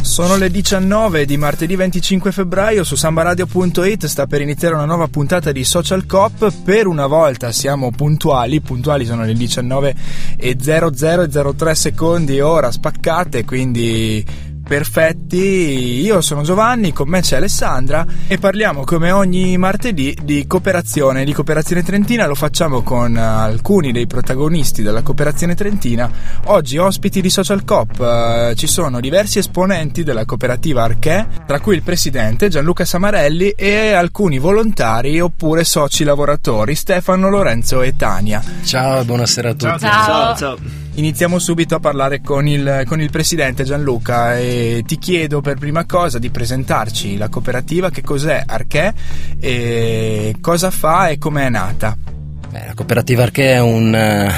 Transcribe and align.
Sono 0.00 0.36
le 0.36 0.50
19 0.50 1.24
di 1.24 1.36
martedì 1.36 1.74
25 1.74 2.32
febbraio 2.32 2.84
su 2.84 2.96
sambaradio.it 2.96 4.06
sta 4.06 4.26
per 4.26 4.40
iniziare 4.42 4.74
una 4.74 4.84
nuova 4.84 5.08
puntata 5.08 5.52
di 5.52 5.64
Social 5.64 6.06
Cop. 6.06 6.52
Per 6.64 6.86
una 6.86 7.06
volta 7.06 7.50
siamo 7.50 7.90
puntuali, 7.90 8.60
puntuali 8.60 9.06
sono 9.06 9.24
le 9.24 9.32
19 9.32 9.94
e 10.36 10.56
0003 10.56 11.74
secondi 11.74 12.40
ora 12.40 12.70
spaccate, 12.70 13.44
quindi 13.44 14.24
perfetti. 14.72 16.00
Io 16.00 16.22
sono 16.22 16.40
Giovanni, 16.40 16.94
con 16.94 17.06
me 17.06 17.20
c'è 17.20 17.36
Alessandra 17.36 18.06
e 18.26 18.38
parliamo 18.38 18.84
come 18.84 19.10
ogni 19.10 19.58
martedì 19.58 20.16
di 20.22 20.46
cooperazione, 20.46 21.26
di 21.26 21.34
cooperazione 21.34 21.82
trentina. 21.82 22.24
Lo 22.24 22.34
facciamo 22.34 22.80
con 22.80 23.14
alcuni 23.18 23.92
dei 23.92 24.06
protagonisti 24.06 24.80
della 24.80 25.02
cooperazione 25.02 25.54
trentina. 25.54 26.10
Oggi 26.46 26.78
ospiti 26.78 27.20
di 27.20 27.28
Social 27.28 27.66
Coop 27.66 28.00
eh, 28.00 28.54
ci 28.56 28.66
sono 28.66 28.98
diversi 28.98 29.40
esponenti 29.40 30.04
della 30.04 30.24
cooperativa 30.24 30.84
Arché, 30.84 31.28
tra 31.46 31.60
cui 31.60 31.74
il 31.74 31.82
presidente 31.82 32.48
Gianluca 32.48 32.86
Samarelli 32.86 33.50
e 33.50 33.92
alcuni 33.92 34.38
volontari 34.38 35.20
oppure 35.20 35.64
soci 35.64 36.02
lavoratori 36.02 36.74
Stefano, 36.74 37.28
Lorenzo 37.28 37.82
e 37.82 37.94
Tania. 37.94 38.42
Ciao 38.64 39.00
e 39.00 39.04
buonasera 39.04 39.50
a 39.50 39.54
tutti. 39.54 39.78
Ciao. 39.80 40.56
Iniziamo 40.94 41.38
subito 41.38 41.74
a 41.74 41.80
parlare 41.80 42.20
con 42.20 42.46
il, 42.46 42.84
con 42.86 43.00
il 43.00 43.10
presidente 43.10 43.64
Gianluca 43.64 44.38
e 44.38 44.82
ti 44.86 44.98
chiedo 44.98 45.40
per 45.40 45.56
prima 45.56 45.86
cosa 45.86 46.18
di 46.18 46.28
presentarci 46.28 47.16
la 47.16 47.30
cooperativa, 47.30 47.88
che 47.88 48.02
cos'è 48.02 48.42
Arché, 48.46 48.92
e 49.40 50.36
cosa 50.42 50.70
fa 50.70 51.08
e 51.08 51.16
come 51.16 51.46
è 51.46 51.48
nata. 51.48 52.11
Beh, 52.52 52.66
la 52.66 52.74
cooperativa 52.74 53.22
Arché 53.22 53.54
è, 53.54 53.60
un, 53.60 53.94
eh, 53.94 54.30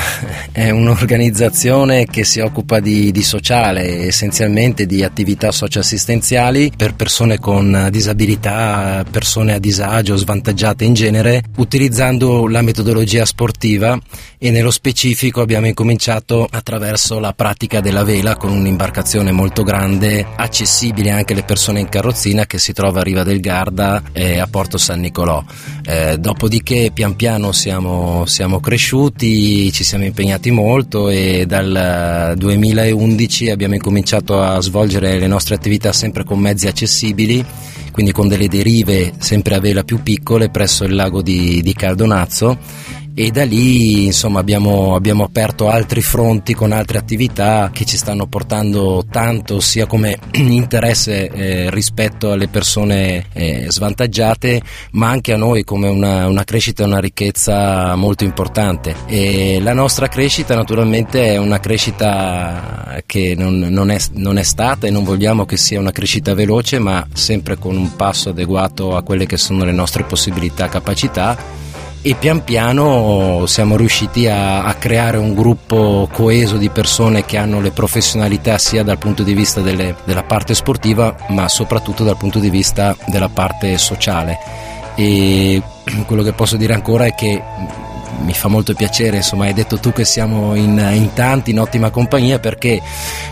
è, 0.52 0.70
un'organizzazione 0.70 2.06
che 2.06 2.22
si 2.22 2.38
occupa 2.38 2.78
di, 2.78 3.10
di, 3.10 3.24
sociale, 3.24 4.06
essenzialmente 4.06 4.86
di 4.86 5.02
attività 5.02 5.50
socioassistenziali 5.50 6.70
per 6.76 6.94
persone 6.94 7.40
con 7.40 7.88
disabilità, 7.90 9.04
persone 9.10 9.54
a 9.54 9.58
disagio, 9.58 10.14
svantaggiate 10.14 10.84
in 10.84 10.94
genere, 10.94 11.42
utilizzando 11.56 12.46
la 12.46 12.62
metodologia 12.62 13.24
sportiva 13.24 13.98
e 14.38 14.52
nello 14.52 14.70
specifico 14.70 15.40
abbiamo 15.40 15.66
incominciato 15.66 16.46
attraverso 16.48 17.18
la 17.18 17.32
pratica 17.32 17.80
della 17.80 18.04
vela 18.04 18.36
con 18.36 18.52
un'imbarcazione 18.52 19.32
molto 19.32 19.64
grande, 19.64 20.24
accessibile 20.36 21.10
anche 21.10 21.32
alle 21.32 21.42
persone 21.42 21.80
in 21.80 21.88
carrozzina 21.88 22.46
che 22.46 22.58
si 22.58 22.72
trova 22.72 23.00
a 23.00 23.02
Riva 23.02 23.24
del 23.24 23.40
Garda 23.40 24.04
e 24.12 24.38
a 24.38 24.46
Porto 24.46 24.78
San 24.78 25.00
Nicolò. 25.00 25.42
Eh, 25.84 26.16
dopodiché 26.18 26.92
pian 26.94 27.16
piano 27.16 27.50
siamo 27.50 28.02
siamo, 28.26 28.60
cresciuti, 28.60 29.70
ci 29.72 29.84
siamo 29.84 30.04
impegnati 30.04 30.50
molto 30.50 31.08
e 31.08 31.44
dal 31.46 32.34
2011 32.36 33.50
abbiamo 33.50 33.74
incominciato 33.74 34.40
a 34.40 34.60
svolgere 34.60 35.18
le 35.18 35.26
nostre 35.26 35.54
attività 35.54 35.92
sempre 35.92 36.24
con 36.24 36.38
mezzi 36.38 36.66
accessibili, 36.66 37.44
quindi 37.92 38.12
con 38.12 38.28
delle 38.28 38.48
derive 38.48 39.12
sempre 39.18 39.54
a 39.54 39.60
vela 39.60 39.84
più 39.84 40.02
piccole 40.02 40.50
presso 40.50 40.84
il 40.84 40.94
lago 40.94 41.22
di, 41.22 41.62
di 41.62 41.72
Caldonazzo 41.74 42.58
e 43.16 43.30
da 43.30 43.44
lì 43.44 44.06
insomma 44.06 44.40
abbiamo, 44.40 44.96
abbiamo, 44.96 45.22
aperto 45.22 45.68
altri 45.68 46.02
fronti 46.02 46.52
con 46.52 46.72
altre 46.72 46.98
attività 46.98 47.70
che 47.72 47.84
ci 47.84 47.96
stanno 47.96 48.26
portando 48.26 49.04
tanto 49.08 49.60
sia 49.60 49.86
come 49.86 50.18
interesse 50.32 51.28
eh, 51.28 51.70
rispetto 51.70 52.32
alle 52.32 52.48
persone 52.48 53.26
eh, 53.32 53.66
svantaggiate 53.68 54.60
ma 54.92 55.10
anche 55.10 55.32
a 55.32 55.36
noi 55.36 55.62
come 55.62 55.88
una, 55.88 56.26
una 56.26 56.42
crescita 56.42 56.82
e 56.82 56.86
una 56.86 56.98
ricchezza 56.98 57.94
molto 57.94 58.24
importante. 58.24 58.94
E 59.06 59.60
la 59.62 59.74
nostra 59.74 60.08
crescita 60.08 60.56
naturalmente 60.56 61.34
è 61.34 61.36
una 61.36 61.60
crescita 61.60 63.00
che 63.06 63.34
non, 63.36 63.58
non, 63.58 63.90
è, 63.90 63.98
non 64.14 64.38
è 64.38 64.42
stata 64.42 64.86
e 64.88 64.90
non 64.90 65.04
vogliamo 65.04 65.44
che 65.44 65.56
sia 65.56 65.78
una 65.78 65.92
crescita 65.92 66.34
veloce 66.34 66.80
ma 66.80 67.06
sempre 67.12 67.58
con 67.58 67.76
un 67.76 67.94
passo 67.94 68.30
adeguato 68.30 68.96
a 68.96 69.02
quelle 69.02 69.26
che 69.26 69.36
sono 69.36 69.64
le 69.64 69.72
nostre 69.72 70.02
possibilità 70.02 70.66
e 70.66 70.68
capacità 70.68 71.63
e 72.06 72.14
pian 72.16 72.44
piano 72.44 73.46
siamo 73.46 73.76
riusciti 73.76 74.26
a, 74.26 74.64
a, 74.64 74.74
creare 74.74 75.16
un 75.16 75.32
gruppo 75.32 76.06
coeso 76.12 76.58
di 76.58 76.68
persone 76.68 77.24
che 77.24 77.38
hanno 77.38 77.62
le 77.62 77.70
professionalità 77.70 78.58
sia 78.58 78.82
dal 78.82 78.98
punto 78.98 79.22
di 79.22 79.32
vista 79.32 79.62
delle, 79.62 79.96
della 80.04 80.22
parte 80.22 80.52
sportiva 80.52 81.16
ma 81.28 81.48
soprattutto 81.48 82.04
dal 82.04 82.18
punto 82.18 82.40
di 82.40 82.50
vista 82.50 82.94
della 83.06 83.30
parte 83.30 83.78
sociale. 83.78 84.36
E 84.96 85.62
quello 86.04 86.22
che 86.22 86.34
posso 86.34 86.58
dire 86.58 86.74
ancora 86.74 87.06
è 87.06 87.14
che 87.14 87.42
mi 88.20 88.34
fa 88.34 88.48
molto 88.48 88.74
piacere, 88.74 89.16
insomma, 89.16 89.46
hai 89.46 89.54
detto 89.54 89.78
tu 89.78 89.90
che 89.90 90.04
siamo 90.04 90.54
in, 90.54 90.78
in, 90.92 91.14
tanti, 91.14 91.52
in 91.52 91.58
ottima 91.58 91.88
compagnia, 91.88 92.38
perché 92.38 92.82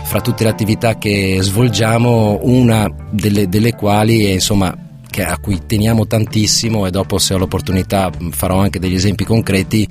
fra 0.01 0.19
tutte 0.19 0.43
le 0.43 0.49
attività 0.49 0.97
che 0.97 1.37
svolgiamo, 1.41 2.39
una 2.41 2.89
delle, 3.11 3.47
delle 3.47 3.75
quali 3.75 4.25
è 4.25 4.31
insomma 4.31 4.75
a 5.21 5.37
cui 5.37 5.59
teniamo 5.67 6.07
tantissimo 6.07 6.87
e 6.87 6.89
dopo 6.89 7.19
se 7.19 7.33
ho 7.33 7.37
l'opportunità 7.37 8.09
farò 8.31 8.57
anche 8.57 8.79
degli 8.79 8.95
esempi 8.95 9.25
concreti 9.25 9.87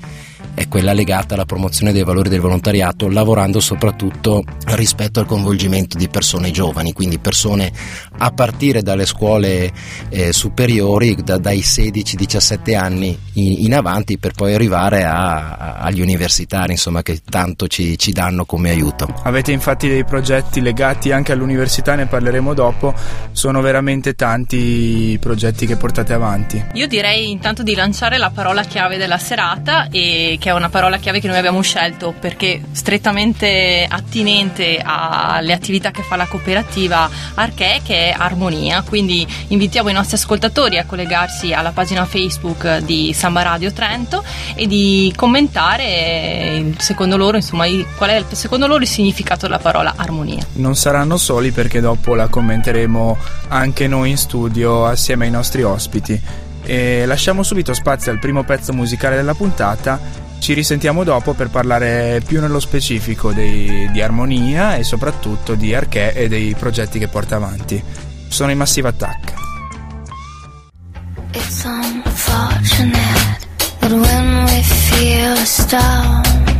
è 0.55 0.69
quella 0.69 0.93
legata 0.93 1.35
alla 1.35 1.45
promozione 1.45 1.93
dei 1.93 2.05
valori 2.05 2.29
del 2.29 2.41
volontariato, 2.41 3.09
lavorando 3.09 3.61
soprattutto 3.61 4.45
rispetto 4.67 5.21
al 5.21 5.27
coinvolgimento 5.27 5.97
di 5.97 6.09
persone 6.09 6.51
giovani, 6.51 6.93
quindi 6.93 7.19
persone 7.19 7.73
a 8.19 8.31
partire 8.31 8.83
dalle 8.83 9.07
scuole 9.07 9.73
eh, 10.11 10.33
superiori, 10.33 11.17
da, 11.23 11.39
dai 11.39 11.61
16-17 11.61 12.77
anni 12.77 13.19
in, 13.35 13.65
in, 13.65 13.75
avanti, 13.75 14.19
per 14.19 14.33
poi 14.33 14.55
arrivare 14.55 15.05
a, 15.05 15.57
a, 15.57 15.75
agli 15.77 16.01
universitari, 16.01 16.73
insomma, 16.73 17.03
che 17.03 17.21
tanto 17.29 17.67
ci, 17.67 17.99
ci 17.99 18.13
danno 18.13 18.45
come 18.45 18.71
aiuto. 18.71 19.13
Avete 19.23 19.53
infatti 19.53 19.89
dei 19.89 20.05
progetti 20.05 20.61
legati 20.61 21.13
anche 21.13 21.33
all'università, 21.33 21.95
ne 21.95 22.07
parleremo 22.07 22.53
dopo, 22.53 22.95
sono 23.33 23.61
veramente 23.61 24.15
tanti 24.15 25.11
i 25.13 25.19
progetti 25.19 25.67
che 25.67 25.77
portate 25.77 26.13
avanti. 26.13 26.63
Io 26.75 26.87
direi 26.87 27.31
intanto 27.31 27.63
di 27.63 27.75
lanciare 27.75 28.19
la 28.19 28.31
parola 28.31 28.63
chiave 28.63 28.99
della 28.99 29.19
serata 29.19 29.89
e 29.89 30.37
che 30.43 30.49
è 30.49 30.53
una 30.53 30.71
parola 30.71 30.97
chiave 30.97 31.21
che 31.21 31.29
noi 31.29 31.37
abbiamo 31.37 31.61
scelto 31.61 32.13
perché 32.19 32.61
strettamente 32.73 33.87
attinente 33.89 34.83
alle 34.85 35.53
attività 35.53 35.93
che 35.93 36.03
fa 36.03 36.17
la 36.17 36.27
cooperativa 36.27 37.09
Arché, 37.35 37.81
che 37.85 38.09
è 38.11 38.15
armonia. 38.19 38.83
Quindi 38.83 39.25
invitiamo 39.49 39.89
i 39.89 39.93
nostri 39.93 40.17
ascoltatori 40.17 40.79
a 40.79 40.85
collegarsi 40.85 41.53
alla 41.53 41.71
pagina 41.71 42.05
Facebook 42.07 42.79
di 42.79 43.13
Samba 43.13 43.43
Radio 43.43 43.73
Trento 43.73 44.25
e 44.57 44.67
di 44.67 45.13
commentare 45.15 46.73
secondo 46.79 47.17
loro, 47.17 47.37
insomma, 47.37 47.67
qual 47.97 48.11
è 48.11 48.25
secondo 48.33 48.67
loro 48.67 48.83
il 48.83 48.89
significato 48.89 49.47
della 49.47 49.61
parola 49.61 49.95
armonia. 49.95 50.45
Non 50.55 50.75
saranno 50.75 51.19
soli 51.19 51.53
perché 51.53 51.81
dopo 51.81 52.17
la 52.17 52.27
commenteremo 52.27 53.17
anche 53.47 53.87
noi 53.87 54.11
in 54.11 54.17
studio 54.17 54.87
assieme 54.87 55.27
ai 55.27 55.31
nostri 55.31 55.63
ospiti. 55.63 56.21
E 56.65 57.07
lasciamo 57.07 57.43
subito 57.43 57.75
spazio 57.75 58.13
al 58.13 58.19
primo 58.21 58.45
pezzo 58.45 58.73
musicale 58.73 59.17
della 59.17 59.35
puntata 59.35 60.22
ci 60.43 60.55
risentiamo 60.55 61.05
dopo 61.05 61.35
per 61.35 61.51
parlare 61.51 62.21
più 62.27 62.41
nello 62.41 62.59
specifico 62.59 63.33
dei, 63.33 63.89
di 63.93 64.03
Armonia 64.03 64.75
e 64.75 64.83
soprattutto 64.83 65.55
di 65.55 65.73
Arché 65.73 66.13
e 66.15 66.27
dei 66.27 66.57
progetti 66.59 66.99
che 66.99 67.07
porta 67.07 67.37
avanti. 67.37 67.81
Sono 68.27 68.51
i 68.51 68.57
Massive 68.57 68.89
Attack. 68.89 69.35
It's 71.31 71.65
unfortunate 71.65 73.39
that 73.79 73.93
when 73.93 74.45
we 74.47 74.63
feel 74.63 75.31
a 75.31 75.45
storm 75.45 76.52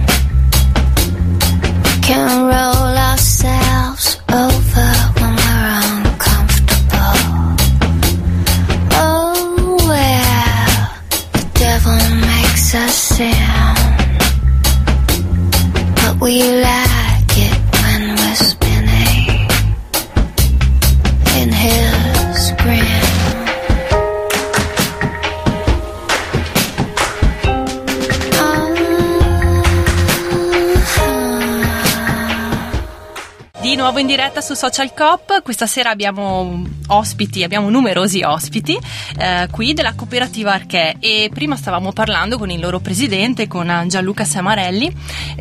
diretta 34.33 34.41
su 34.41 34.55
Social 34.55 34.95
Coop. 34.95 35.43
Questa 35.43 35.67
sera 35.67 35.91
abbiamo 35.91 36.65
ospiti, 36.89 37.45
abbiamo 37.45 37.69
numerosi 37.69 38.23
ospiti 38.23 38.79
eh, 39.19 39.47
qui 39.51 39.75
della 39.75 39.95
cooperativa 39.95 40.53
Arché 40.53 40.97
e 40.99 41.31
prima 41.33 41.57
stavamo 41.57 41.93
parlando 41.93 42.39
con 42.39 42.51
il 42.51 42.59
loro 42.59 42.81
presidente, 42.81 43.47
con 43.47 43.85
Gianluca 43.87 44.25
Samarelli, 44.25 44.91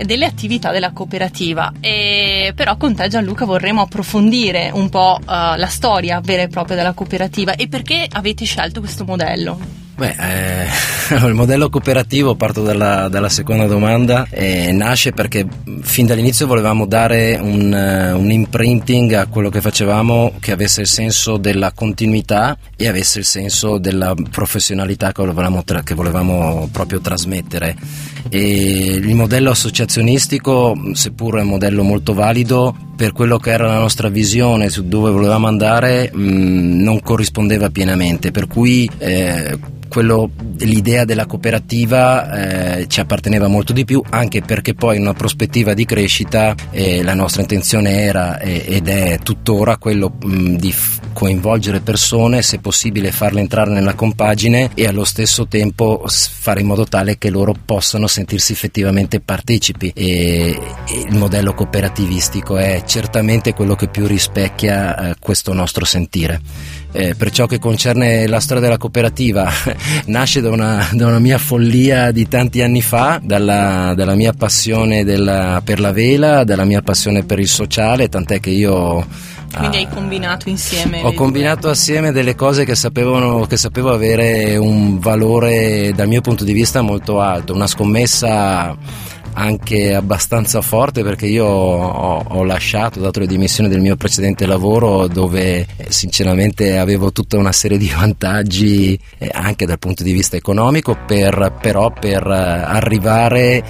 delle 0.04 0.26
attività 0.26 0.72
della 0.72 0.92
cooperativa. 0.92 1.72
E 1.80 2.52
però 2.54 2.76
con 2.76 2.94
te 2.94 3.08
Gianluca 3.08 3.46
vorremmo 3.46 3.82
approfondire 3.82 4.70
un 4.74 4.90
po' 4.90 5.18
eh, 5.20 5.24
la 5.26 5.68
storia 5.68 6.20
vera 6.22 6.44
e 6.44 6.48
propria 6.50 6.76
della 6.76 6.94
cooperativa 6.94 7.56
e 7.56 7.68
perché 7.68 8.06
avete 8.12 8.44
scelto 8.46 8.82
questo 8.82 9.06
modello. 9.06 9.81
Beh, 10.02 10.16
eh, 10.18 10.68
il 11.28 11.36
modello 11.36 11.70
cooperativo, 11.70 12.34
parto 12.34 12.64
dalla, 12.64 13.08
dalla 13.08 13.30
seconda 13.30 13.68
domanda, 13.68 14.26
eh, 14.32 14.72
nasce 14.72 15.12
perché 15.12 15.46
fin 15.82 16.08
dall'inizio 16.08 16.48
volevamo 16.48 16.88
dare 16.88 17.38
un, 17.40 17.72
uh, 17.72 18.18
un, 18.18 18.32
imprinting 18.32 19.14
a 19.14 19.28
quello 19.28 19.50
che 19.50 19.62
facevamo 19.62 20.34
che 20.40 20.54
avesse 20.54 20.82
il 20.82 20.88
senso 20.88 21.38
della 21.38 21.72
continuità 21.72 22.58
e 22.76 22.88
avesse 22.88 23.20
il 23.20 23.26
senso 23.26 23.78
della 23.78 24.16
professionalità 24.32 25.12
che 25.12 25.22
volevamo, 25.22 25.64
tra- 25.64 25.84
che 25.84 25.94
volevamo 25.94 26.68
proprio 26.72 27.00
trasmettere. 27.00 27.76
E 28.30 28.96
il 28.96 29.16
modello 29.16 29.52
associazionistico, 29.52 30.76
seppur 30.94 31.38
è 31.38 31.42
un 31.42 31.48
modello 31.48 31.84
molto 31.84 32.14
valido, 32.14 32.76
per 32.96 33.14
quello 33.14 33.38
che 33.38 33.52
era 33.52 33.68
la 33.68 33.80
nostra 33.80 34.10
visione 34.10 34.70
su 34.70 34.88
dove 34.88 35.12
volevamo 35.12 35.48
andare, 35.48 36.12
mh, 36.14 36.82
non 36.82 37.02
corrispondeva 37.02 37.70
pienamente, 37.70 38.32
per 38.32 38.48
cui 38.48 38.90
eh, 38.98 39.58
quello, 39.92 40.30
l'idea 40.60 41.04
della 41.04 41.26
cooperativa 41.26 42.78
eh, 42.78 42.88
ci 42.88 43.02
apparteneva 43.02 43.50
molto 43.50 43.74
di 43.74 43.84
più, 43.84 44.02
anche 44.10 44.42
perché 44.42 44.74
poi 44.74 44.96
in 44.96 45.02
una 45.02 45.14
prospettiva 45.14 45.74
di 45.74 45.84
crescita 45.84 46.56
eh, 46.72 47.04
la 47.04 47.14
nostra 47.14 47.42
intenzione 47.42 48.00
era 48.00 48.40
eh, 48.40 48.64
ed 48.68 48.88
è 48.88 49.20
tuttora 49.22 49.76
quello 49.76 50.14
mh, 50.18 50.56
di 50.56 50.72
f- 50.72 51.00
coinvolgere 51.12 51.82
persone, 51.82 52.42
se 52.42 52.60
possibile 52.60 53.12
farle 53.12 53.42
entrare 53.42 53.72
nella 53.72 53.94
compagine 53.94 54.72
e 54.76 54.88
allo 54.88 55.04
stesso 55.04 55.46
tempo 55.48 56.06
fare 56.08 56.62
in 56.62 56.68
modo 56.68 56.86
tale 56.86 57.18
che 57.18 57.30
loro 57.30 57.54
possano 57.66 58.08
sentirsi 58.12 58.52
effettivamente 58.52 59.20
partecipi. 59.20 59.92
E, 59.96 60.60
il 61.08 61.18
modello 61.18 61.54
cooperativistico 61.54 62.58
è 62.58 62.84
certamente 62.86 63.54
quello 63.54 63.76
che 63.76 63.88
più 63.88 64.06
rispecchia 64.06 65.12
eh, 65.12 65.16
questo 65.20 65.54
nostro 65.54 65.86
sentire. 65.86 66.42
Eh, 66.94 67.16
per 67.16 67.32
ciò 67.32 67.46
che 67.46 67.58
concerne 67.58 68.28
la 68.28 68.42
storia 68.42 68.62
della 68.62 68.78
cooperativa, 68.78 69.50
nasce 70.08 70.42
da 70.42 70.50
una, 70.50 70.90
da 70.92 71.08
una, 71.08 71.20
mia 71.20 71.38
follia 71.38 72.12
di 72.12 72.28
tanti 72.28 72.62
anni 72.62 72.82
fa, 72.82 73.20
dalla, 73.24 73.94
dalla 73.96 74.16
mia 74.16 74.34
passione 74.34 75.06
della, 75.06 75.62
per 75.64 75.80
la 75.80 75.94
vela, 75.94 76.44
dalla 76.44 76.66
mia 76.66 76.82
passione 76.82 77.24
per 77.24 77.40
il 77.40 77.48
sociale, 77.48 78.10
tant'è 78.10 78.42
che 78.42 78.50
io 78.50 79.08
quindi 79.56 79.78
ah, 79.78 79.80
hai 79.80 79.88
combinato 79.90 80.50
insieme. 80.50 81.02
Ho 81.04 81.14
combinato 81.14 81.62
due. 81.62 81.72
assieme 81.72 82.12
delle 82.12 82.36
cose 82.36 82.66
che, 82.66 82.76
sapevano, 82.76 83.46
che 83.46 83.58
sapevo 83.58 83.92
avere 83.92 84.56
un 84.58 85.00
valore 85.00 85.92
dal 85.94 86.08
mio 86.08 86.22
punto 86.22 86.44
di 86.44 86.54
vista 86.54 86.82
molto 86.82 87.20
alto, 87.20 87.54
una 87.54 87.68
scommessa 87.68 88.76
anche 89.34 89.94
abbastanza 89.94 90.62
forte 90.62 91.04
perché 91.04 91.26
io 91.26 91.46
ho, 91.46 92.24
ho, 92.28 92.44
lasciato, 92.44 93.00
dato 93.00 93.20
le 93.20 93.28
dimissioni 93.28 93.70
del 93.70 93.80
mio 93.80 93.96
precedente 93.96 94.46
lavoro 94.46 95.08
dove 95.08 95.66
sinceramente 95.88 96.78
avevo 96.78 97.12
tutta 97.12 97.38
una 97.38 97.52
serie 97.52 97.78
di 97.78 97.90
vantaggi 97.96 99.00
eh, 99.18 99.30
anche 99.32 99.66
dal 99.66 99.80
punto 99.80 100.04
di 100.04 100.12
vista 100.12 100.36
economico, 100.36 100.98
per, 101.06 101.58
però 101.62 101.92
per 101.92 102.26
eh, 102.28 102.34
arrivare 102.34 103.64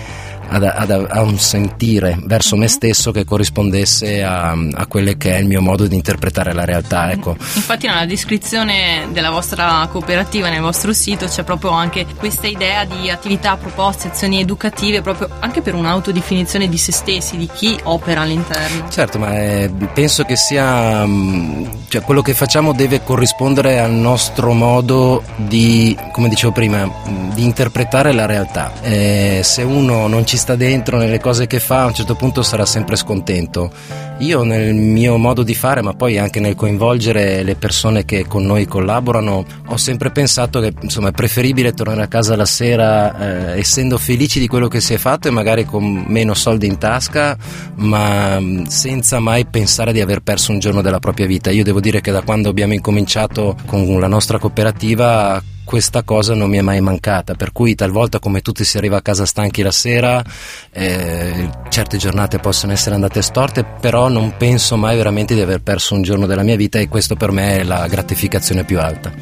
ad, 0.51 0.63
ad, 0.63 1.07
a 1.09 1.21
un 1.21 1.39
sentire 1.39 2.19
verso 2.25 2.55
me 2.55 2.65
mhm. 2.65 2.71
stesso 2.71 3.11
che 3.11 3.23
corrispondesse 3.23 4.21
a, 4.23 4.51
a 4.51 4.85
quello 4.85 5.13
che 5.17 5.35
è 5.35 5.39
il 5.39 5.47
mio 5.47 5.61
modo 5.61 5.87
di 5.87 5.95
interpretare 5.95 6.53
la 6.53 6.65
realtà. 6.65 7.05
Mhm. 7.05 7.11
Ecco. 7.11 7.35
Infatti 7.39 7.87
nella 7.87 8.05
descrizione 8.05 9.07
della 9.11 9.29
vostra 9.29 9.87
cooperativa, 9.89 10.49
nel 10.49 10.61
vostro 10.61 10.91
sito, 10.93 11.25
c'è 11.25 11.43
proprio 11.43 11.71
anche 11.71 12.05
questa 12.17 12.47
idea 12.47 12.83
di 12.85 13.09
attività, 13.09 13.55
proposte, 13.55 14.09
azioni 14.09 14.41
educative, 14.41 15.01
proprio 15.01 15.29
anche 15.39 15.61
per 15.61 15.73
un'autodefinizione 15.73 16.67
di 16.67 16.77
se 16.77 16.91
stessi, 16.91 17.37
di 17.37 17.49
chi 17.53 17.79
opera 17.83 18.21
all'interno. 18.21 18.89
Certo, 18.89 19.19
ma 19.19 19.31
è, 19.31 19.69
penso 19.93 20.23
che 20.23 20.35
sia, 20.35 21.05
mm, 21.05 21.65
cioè 21.87 22.01
quello 22.01 22.21
che 22.21 22.33
facciamo 22.33 22.73
deve 22.73 23.03
corrispondere 23.03 23.79
al 23.79 23.91
nostro 23.91 24.53
modo 24.53 25.23
di, 25.35 25.97
come 26.11 26.27
dicevo 26.27 26.51
prima, 26.51 26.85
mm, 26.85 27.31
di 27.31 27.43
interpretare 27.43 28.11
la 28.11 28.25
realtà. 28.25 28.73
Eh, 28.81 29.41
se 29.43 29.63
uno 29.63 30.07
non 30.07 30.25
ci 30.25 30.37
sta 30.41 30.55
dentro 30.55 30.97
nelle 30.97 31.19
cose 31.19 31.45
che 31.45 31.59
fa, 31.59 31.83
a 31.83 31.85
un 31.85 31.93
certo 31.93 32.15
punto 32.15 32.41
sarà 32.41 32.65
sempre 32.65 32.95
scontento. 32.95 33.71
Io 34.17 34.43
nel 34.43 34.73
mio 34.73 35.17
modo 35.17 35.43
di 35.43 35.53
fare, 35.53 35.83
ma 35.83 35.93
poi 35.93 36.17
anche 36.17 36.39
nel 36.39 36.55
coinvolgere 36.55 37.43
le 37.43 37.55
persone 37.55 38.05
che 38.05 38.25
con 38.25 38.43
noi 38.43 38.65
collaborano, 38.65 39.45
ho 39.67 39.77
sempre 39.77 40.09
pensato 40.09 40.59
che 40.59 40.73
insomma, 40.81 41.09
è 41.09 41.11
preferibile 41.11 41.73
tornare 41.73 42.01
a 42.01 42.07
casa 42.07 42.35
la 42.35 42.45
sera 42.45 43.53
eh, 43.53 43.59
essendo 43.59 43.99
felici 43.99 44.39
di 44.39 44.47
quello 44.47 44.67
che 44.67 44.81
si 44.81 44.95
è 44.95 44.97
fatto 44.97 45.27
e 45.27 45.31
magari 45.31 45.63
con 45.63 46.05
meno 46.07 46.33
soldi 46.33 46.65
in 46.65 46.79
tasca, 46.79 47.37
ma 47.75 48.39
mm, 48.39 48.63
senza 48.63 49.19
mai 49.19 49.45
pensare 49.45 49.93
di 49.93 50.01
aver 50.01 50.21
perso 50.21 50.51
un 50.51 50.57
giorno 50.57 50.81
della 50.81 50.99
propria 50.99 51.27
vita. 51.27 51.51
Io 51.51 51.63
devo 51.63 51.79
dire 51.79 52.01
che 52.01 52.11
da 52.11 52.23
quando 52.23 52.49
abbiamo 52.49 52.73
incominciato 52.73 53.55
con 53.67 53.99
la 53.99 54.07
nostra 54.07 54.39
cooperativa 54.39 55.41
questa 55.71 56.03
cosa 56.03 56.35
non 56.35 56.49
mi 56.49 56.57
è 56.57 56.61
mai 56.61 56.81
mancata, 56.81 57.35
per 57.35 57.53
cui 57.53 57.75
talvolta 57.75 58.19
come 58.19 58.41
tutti 58.41 58.65
si 58.65 58.75
arriva 58.75 58.97
a 58.97 59.01
casa 59.01 59.25
stanchi 59.25 59.61
la 59.61 59.71
sera, 59.71 60.21
eh, 60.69 61.49
certe 61.69 61.95
giornate 61.95 62.39
possono 62.39 62.73
essere 62.73 62.95
andate 62.95 63.21
storte, 63.21 63.63
però 63.63 64.09
non 64.09 64.35
penso 64.35 64.75
mai 64.75 64.97
veramente 64.97 65.33
di 65.33 65.39
aver 65.39 65.61
perso 65.61 65.95
un 65.95 66.01
giorno 66.01 66.25
della 66.25 66.43
mia 66.43 66.57
vita 66.57 66.77
e 66.77 66.89
questo 66.89 67.15
per 67.15 67.31
me 67.31 67.59
è 67.59 67.63
la 67.63 67.87
gratificazione 67.87 68.65
più 68.65 68.81
alta. 68.81 69.13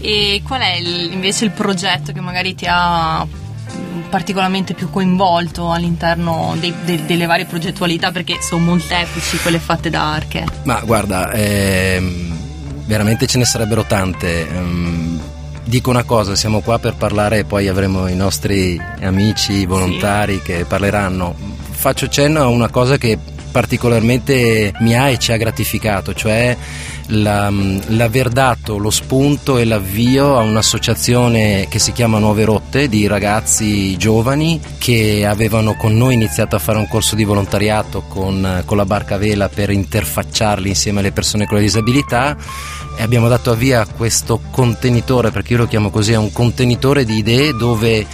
E 0.00 0.42
qual 0.44 0.60
è 0.60 0.74
il, 0.74 1.12
invece 1.12 1.44
il 1.44 1.52
progetto 1.52 2.10
che 2.10 2.20
magari 2.20 2.56
ti 2.56 2.66
ha 2.68 3.24
particolarmente 4.10 4.74
più 4.74 4.90
coinvolto 4.90 5.70
all'interno 5.70 6.56
dei, 6.58 6.74
de, 6.84 7.04
delle 7.06 7.26
varie 7.26 7.44
progettualità 7.44 8.10
perché 8.10 8.38
sono 8.42 8.64
molteplici 8.64 9.38
quelle 9.38 9.60
fatte 9.60 9.88
da 9.88 10.14
Arche? 10.14 10.46
Ma 10.64 10.80
guarda, 10.80 11.30
ehm, 11.30 12.36
veramente 12.86 13.28
ce 13.28 13.38
ne 13.38 13.44
sarebbero 13.44 13.84
tante. 13.84 14.48
Ehm, 14.48 15.34
dico 15.66 15.90
una 15.90 16.04
cosa, 16.04 16.36
siamo 16.36 16.60
qua 16.60 16.78
per 16.78 16.94
parlare 16.94 17.40
e 17.40 17.44
poi 17.44 17.68
avremo 17.68 18.06
i 18.06 18.14
nostri 18.14 18.80
amici 19.02 19.66
volontari 19.66 20.36
sì. 20.36 20.42
che 20.42 20.64
parleranno. 20.64 21.34
Faccio 21.70 22.08
cenno 22.08 22.40
a 22.40 22.46
una 22.46 22.70
cosa 22.70 22.96
che 22.96 23.18
particolarmente 23.50 24.72
mi 24.80 24.96
ha 24.96 25.08
e 25.10 25.18
ci 25.18 25.32
ha 25.32 25.36
gratificato, 25.36 26.14
cioè 26.14 26.56
la, 27.08 27.50
l'aver 27.50 28.28
dato 28.30 28.78
lo 28.78 28.90
spunto 28.90 29.58
e 29.58 29.64
l'avvio 29.64 30.36
a 30.36 30.42
un'associazione 30.42 31.66
che 31.68 31.78
si 31.78 31.92
chiama 31.92 32.18
Nuove 32.18 32.44
Rotte 32.44 32.88
di 32.88 33.06
ragazzi 33.06 33.96
giovani 33.96 34.60
che 34.78 35.24
avevano 35.26 35.76
con 35.76 35.96
noi 35.96 36.14
iniziato 36.14 36.56
a 36.56 36.58
fare 36.58 36.78
un 36.78 36.88
corso 36.88 37.14
di 37.14 37.24
volontariato 37.24 38.02
con, 38.08 38.62
con 38.64 38.76
la 38.76 38.84
barca 38.84 39.16
vela 39.16 39.48
per 39.48 39.70
interfacciarli 39.70 40.68
insieme 40.68 41.00
alle 41.00 41.12
persone 41.12 41.46
con 41.46 41.56
le 41.56 41.62
disabilità. 41.62 42.36
E 42.98 43.02
abbiamo 43.02 43.28
dato 43.28 43.50
avvio 43.50 43.80
a 43.80 43.86
questo 43.86 44.40
contenitore, 44.50 45.30
perché 45.30 45.52
io 45.52 45.58
lo 45.58 45.66
chiamo 45.66 45.90
così, 45.90 46.12
è 46.12 46.16
un 46.16 46.32
contenitore 46.32 47.04
di 47.04 47.18
idee 47.18 47.52
dove 47.54 48.06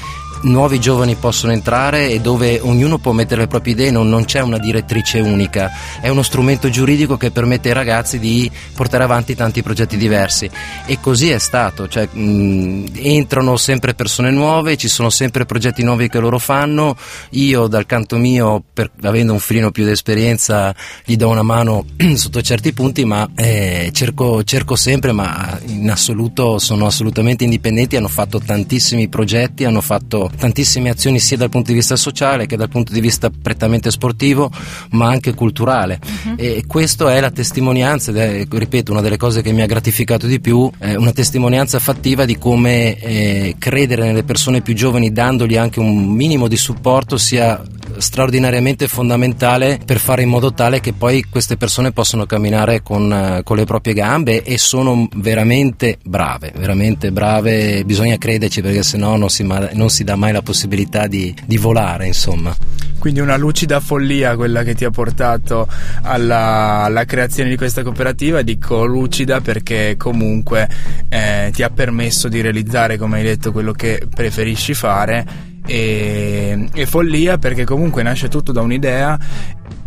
nuovi 0.43 0.81
giovani 0.81 1.15
possono 1.15 1.53
entrare 1.53 2.11
e 2.11 2.21
dove 2.21 2.59
ognuno 2.61 2.99
può 2.99 3.13
mettere 3.13 3.43
le 3.43 3.47
proprie 3.47 3.75
idee, 3.75 3.91
non, 3.91 4.09
non, 4.09 4.25
c'è 4.25 4.41
una 4.41 4.59
direttrice 4.59 5.21
unica, 5.21 5.71
è 6.01 6.09
uno 6.09 6.23
strumento 6.23 6.69
giuridico 6.69 7.17
che 7.17 7.31
permette 7.31 7.69
ai 7.69 7.75
ragazzi 7.75 8.19
di 8.19 8.51
portare 8.75 9.05
avanti 9.05 9.35
tanti 9.35 9.63
progetti 9.63 9.97
diversi. 9.97 10.51
E 10.87 10.99
così 11.01 11.31
è 11.31 11.39
stato, 11.39 11.89
cioè, 11.89 12.07
mh, 12.07 12.93
entrano 12.95 13.57
sempre 13.57 13.95
persone 13.95 14.31
nuove, 14.31 14.77
ci 14.77 14.89
sono 14.89 15.11
sempre 15.11 15.47
progetti 15.47 15.83
nuovi 15.83 16.09
che 16.09 16.19
loro 16.19 16.39
fanno, 16.39 16.97
io 17.31 17.67
dal 17.67 17.87
canto 17.87 18.17
mio, 18.17 18.63
per, 18.73 18.91
avendo 19.03 19.33
un 19.33 19.41
filino 19.41 19.71
più 19.71 19.85
di 19.85 19.91
esperienza, 19.91 20.75
gli 21.05 21.17
do 21.17 21.29
una 21.29 21.43
mano 21.43 21.85
sotto 22.15 22.43
certi 22.43 22.73
punti, 22.73 23.05
ma 23.05 23.29
eh, 23.35 23.91
cerco, 23.93 24.43
cerco 24.45 24.77
sempre, 24.77 25.13
ma 25.13 25.59
in 25.67 25.91
assoluto 25.91 26.59
sono 26.59 26.87
assolutamente 26.87 27.45
indipendenti, 27.45 27.97
hanno 27.97 28.09
fatto 28.09 28.41
tantissimi 28.41 29.09
progetti, 29.09 29.65
hanno 29.65 29.81
fatto 29.81 30.31
tantissime 30.37 30.91
azioni 30.91 31.19
sia 31.19 31.37
dal 31.37 31.49
punto 31.49 31.71
di 31.71 31.77
vista 31.77 31.97
sociale 31.97 32.47
che 32.47 32.57
dal 32.57 32.69
punto 32.69 32.93
di 32.93 33.01
vista 33.01 33.31
prettamente 33.31 33.91
sportivo, 33.91 34.51
ma 34.91 35.09
anche 35.09 35.35
culturale. 35.35 36.01
Uh-huh. 36.03 36.35
E 36.37 36.65
questo 36.67 37.09
è 37.09 37.21
la 37.21 37.31
testimonianza, 37.31 38.11
ed 38.11 38.17
è, 38.17 38.47
ripeto, 38.49 38.93
una 38.93 39.01
delle 39.01 39.17
cose 39.17 39.43
che 39.43 39.53
mi 39.53 39.63
ha 39.63 39.67
gratificato 39.67 40.27
di 40.27 40.41
più, 40.41 40.71
è 40.79 40.95
una 40.95 41.13
testimonianza 41.13 41.79
fattiva 41.79 42.25
di 42.25 42.39
come 42.39 42.99
eh, 42.99 43.57
credere 43.59 44.05
nelle 44.05 44.25
persone 44.25 44.61
più 44.61 44.75
giovani 44.75 45.13
dandogli 45.13 45.57
anche 45.57 45.81
un 45.81 46.07
minimo 46.07 46.49
di 46.49 46.57
supporto 46.57 47.17
sia 47.17 47.63
straordinariamente 47.99 48.89
fondamentale 48.89 49.79
per 49.85 49.99
fare 49.99 50.23
in 50.23 50.29
modo 50.29 50.53
tale 50.53 50.81
che 50.81 50.93
poi 50.93 51.25
queste 51.29 51.57
persone 51.57 51.93
possano 51.93 52.27
camminare 52.27 52.83
con, 52.83 53.13
eh, 53.13 53.43
con 53.43 53.57
le 53.57 53.65
proprie 53.65 53.95
gambe 53.95 54.43
e 54.43 54.59
sono 54.59 55.09
veramente 55.17 55.99
brave, 56.03 56.53
veramente 56.57 57.13
brave, 57.13 57.85
bisogna 57.85 58.17
crederci 58.17 58.63
perché 58.63 58.83
sennò 58.83 59.17
non 59.17 59.29
si, 59.29 59.45
non 59.45 59.91
si 59.91 60.05
dà 60.05 60.17
mai 60.17 60.22
la 60.31 60.43
possibilità 60.43 61.09
di, 61.09 61.35
di 61.45 61.57
volare, 61.57 62.07
insomma. 62.07 62.55
Quindi 62.99 63.19
una 63.19 63.37
lucida 63.37 63.81
follia 63.81 64.37
quella 64.37 64.63
che 64.63 64.77
ti 64.77 64.85
ha 64.85 64.91
portato 64.91 65.67
alla, 66.03 66.83
alla 66.85 67.05
creazione 67.05 67.51
di 67.51 67.57
questa 67.57 67.83
cooperativa, 67.83 68.43
dico 68.43 68.85
lucida 68.85 69.41
perché 69.41 69.97
comunque 69.99 70.69
eh, 71.09 71.51
ti 71.53 71.65
ha 71.65 71.71
permesso 71.71 72.29
di 72.29 72.41
realizzare, 72.41 72.99
come 72.99 73.19
hai 73.19 73.25
detto, 73.25 73.51
quello 73.51 73.73
che 73.73 74.07
preferisci 74.09 74.75
fare 74.75 75.51
e, 75.65 76.69
e 76.73 76.87
follia 76.87 77.39
perché 77.39 77.65
comunque 77.65 78.03
nasce 78.03 78.29
tutto 78.29 78.53
da 78.53 78.61
un'idea 78.61 79.19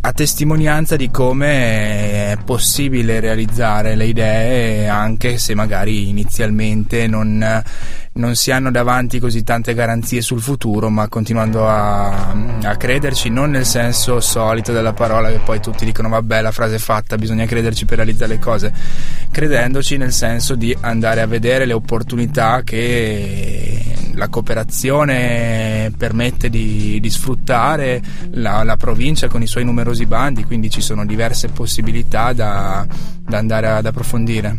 a 0.02 0.14
testimonianza 0.14 0.96
di 0.96 1.10
come 1.10 2.32
è 2.32 2.38
possibile 2.46 3.20
realizzare 3.20 3.96
le 3.96 4.06
idee 4.06 4.88
anche 4.88 5.40
se 5.40 5.56
magari 5.56 6.10
inizialmente 6.10 7.08
non, 7.08 7.64
non 8.14 8.36
si 8.36 8.52
hanno 8.52 8.70
davanti 8.70 9.20
così 9.20 9.44
tante 9.44 9.74
garanzie 9.74 10.22
sul 10.22 10.42
futuro, 10.42 10.92
ma 10.92 11.08
continuando 11.08 11.68
a, 11.68 12.36
a, 12.62 12.78
crederci, 12.78 13.30
non 13.30 13.50
nel 13.50 13.66
senso 13.66 14.20
solito 14.20 14.72
della 14.72 14.94
parola 14.94 15.30
che 15.32 15.40
poi 15.44 15.60
tutti 15.60 15.86
dicono 15.86 16.10
vabbè 16.10 16.40
la 16.40 16.52
frase 16.52 16.76
è 16.76 16.80
fatta, 16.80 17.18
bisogna 17.18 17.46
crederci 17.46 17.86
per 17.86 17.98
realizzare 17.98 18.34
le 18.34 18.40
cose, 18.40 18.74
credendoci 19.32 19.98
nel 19.98 20.14
senso 20.14 20.54
di 20.54 20.76
andare 20.82 21.22
a 21.22 21.26
vedere 21.26 21.66
le 21.66 21.74
opportunità 21.74 22.62
che 22.64 23.95
la 24.16 24.28
cooperazione 24.30 25.92
permette 25.98 26.50
di, 26.50 27.00
di 27.00 27.10
sfruttare 27.10 28.02
la, 28.32 28.64
la, 28.64 28.78
provincia 28.78 29.28
con 29.28 29.42
i 29.42 29.48
suoi 29.48 29.64
numerosi 29.64 30.06
bandi, 30.06 30.44
quindi 30.44 30.70
ci 30.70 30.82
sono 30.82 31.06
diverse 31.06 31.50
possibilità 31.50 32.34
da, 32.34 32.86
da 33.20 33.38
andare 33.38 33.68
ad 33.68 33.86
approfondire. 33.86 34.58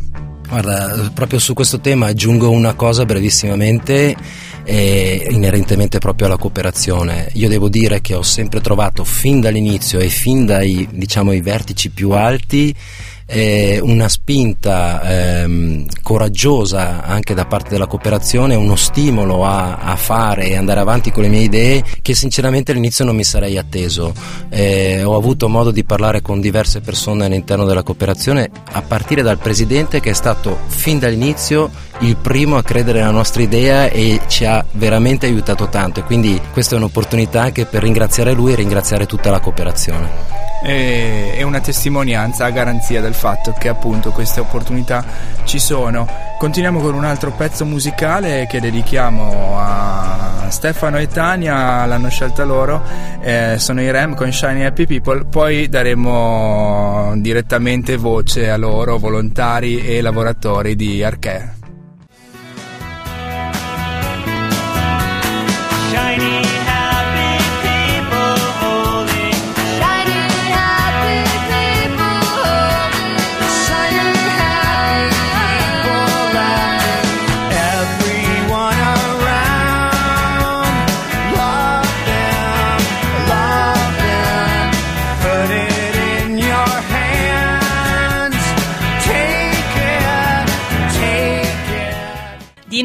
Guarda, 0.49 1.11
proprio 1.13 1.41
su 1.41 1.55
questo 1.55 1.81
tema 1.81 2.07
aggiungo 2.07 2.51
una 2.51 2.75
cosa 2.75 3.05
brevissimamente 3.05 4.15
eh, 4.63 5.27
inerentemente 5.31 5.99
proprio 5.99 6.27
alla 6.27 6.37
cooperazione. 6.37 7.29
Io 7.35 7.49
devo 7.49 7.69
dire 7.69 8.01
che 8.01 8.15
ho 8.15 8.23
sempre 8.23 8.61
trovato 8.61 9.05
fin 9.05 9.41
dall'inizio 9.41 9.99
e 9.99 10.09
fin 10.09 10.45
dai 10.47 10.89
diciamo, 10.93 11.33
vertici 11.41 11.91
più 11.91 12.11
alti 12.11 12.75
eh, 13.27 13.81
una 13.83 14.09
spinta 14.09 15.43
ehm, 15.43 15.87
coraggiosa 16.01 17.05
anche 17.05 17.35
da 17.35 17.45
parte 17.45 17.71
della 17.71 17.87
cooperazione, 17.87 18.55
uno 18.55 18.77
stimolo 18.77 19.45
a, 19.45 19.79
a, 19.79 19.97
fare 19.97 20.49
e 20.49 20.57
andare 20.57 20.81
avanti 20.81 21.11
con 21.11 21.25
le 21.25 21.29
mie 21.29 21.41
idee 21.41 21.85
che 22.03 22.15
sinceramente 22.15 22.71
all'inizio 22.71 23.05
non 23.05 23.17
mi 23.17 23.25
sarei 23.25 23.59
atteso. 23.59 24.15
Eh, 24.49 25.03
ho 25.03 25.17
avuto 25.17 25.49
modo 25.49 25.73
di 25.73 25.85
parlare 25.85 26.23
con 26.23 26.41
diverse 26.41 26.81
persone 26.81 27.25
all'interno 27.25 27.65
della 27.65 27.83
cooperazione, 27.83 28.49
a 28.73 28.83
partire 28.83 29.23
dal 29.23 29.39
presidente 29.39 30.01
che 30.01 30.11
è 30.11 30.15
stato 30.15 30.59
fin 30.69 31.01
dall'inizio 31.01 31.71
il 32.01 32.17
primo 32.17 32.57
a 32.57 32.63
credere 32.63 33.01
nella 33.01 33.11
nostra 33.11 33.43
idea 33.43 33.89
e 33.89 34.21
ci 34.29 34.45
ha 34.45 34.65
veramente 34.73 35.25
aiutato 35.25 35.69
tanto 35.69 36.03
quindi 36.03 36.39
questa 36.53 36.75
è 36.75 36.79
un'opportunità 36.79 37.41
anche 37.41 37.65
per 37.65 37.83
ringraziare 37.83 38.33
lui 38.33 38.53
e 38.53 38.57
ringraziare 38.57 39.07
tutta 39.07 39.31
la 39.31 39.41
cooperazione 39.41 40.46
è 40.63 41.43
una 41.43 41.61
testimonianza 41.61 42.45
a 42.45 42.51
garanzia 42.51 43.01
del 43.01 43.15
fatto 43.15 43.53
che 43.53 43.69
appunto 43.69 44.11
queste 44.11 44.41
opportunità 44.41 45.05
ci 45.45 45.59
sono. 45.59 46.09
Continuiamo 46.39 46.81
con 46.81 46.95
un 46.95 47.05
altro 47.05 47.33
pezzo 47.33 47.65
musicale 47.65 48.47
che 48.49 48.61
dedichiamo 48.61 49.59
a 49.59 50.47
Stefano 50.49 50.99
e 50.99 51.09
Tania, 51.09 51.85
l'hanno 51.87 52.09
scelta 52.09 52.45
loro, 52.45 52.83
eh, 53.21 53.57
sono 53.59 53.81
i 53.81 53.91
Rem 53.91 54.15
con 54.15 54.33
Shiny 54.33 54.65
Happy 54.65 54.87
People, 54.87 55.25
poi 55.25 55.69
daremo 55.69 57.13
direttamente 57.17 57.97
voce 57.97 58.51
a 58.51 58.57
loro, 58.57 58.99
volontari 58.99 59.85
e 59.85 60.01
lavoratori 60.01 60.77
di 60.77 61.03
Arche. 61.03 61.56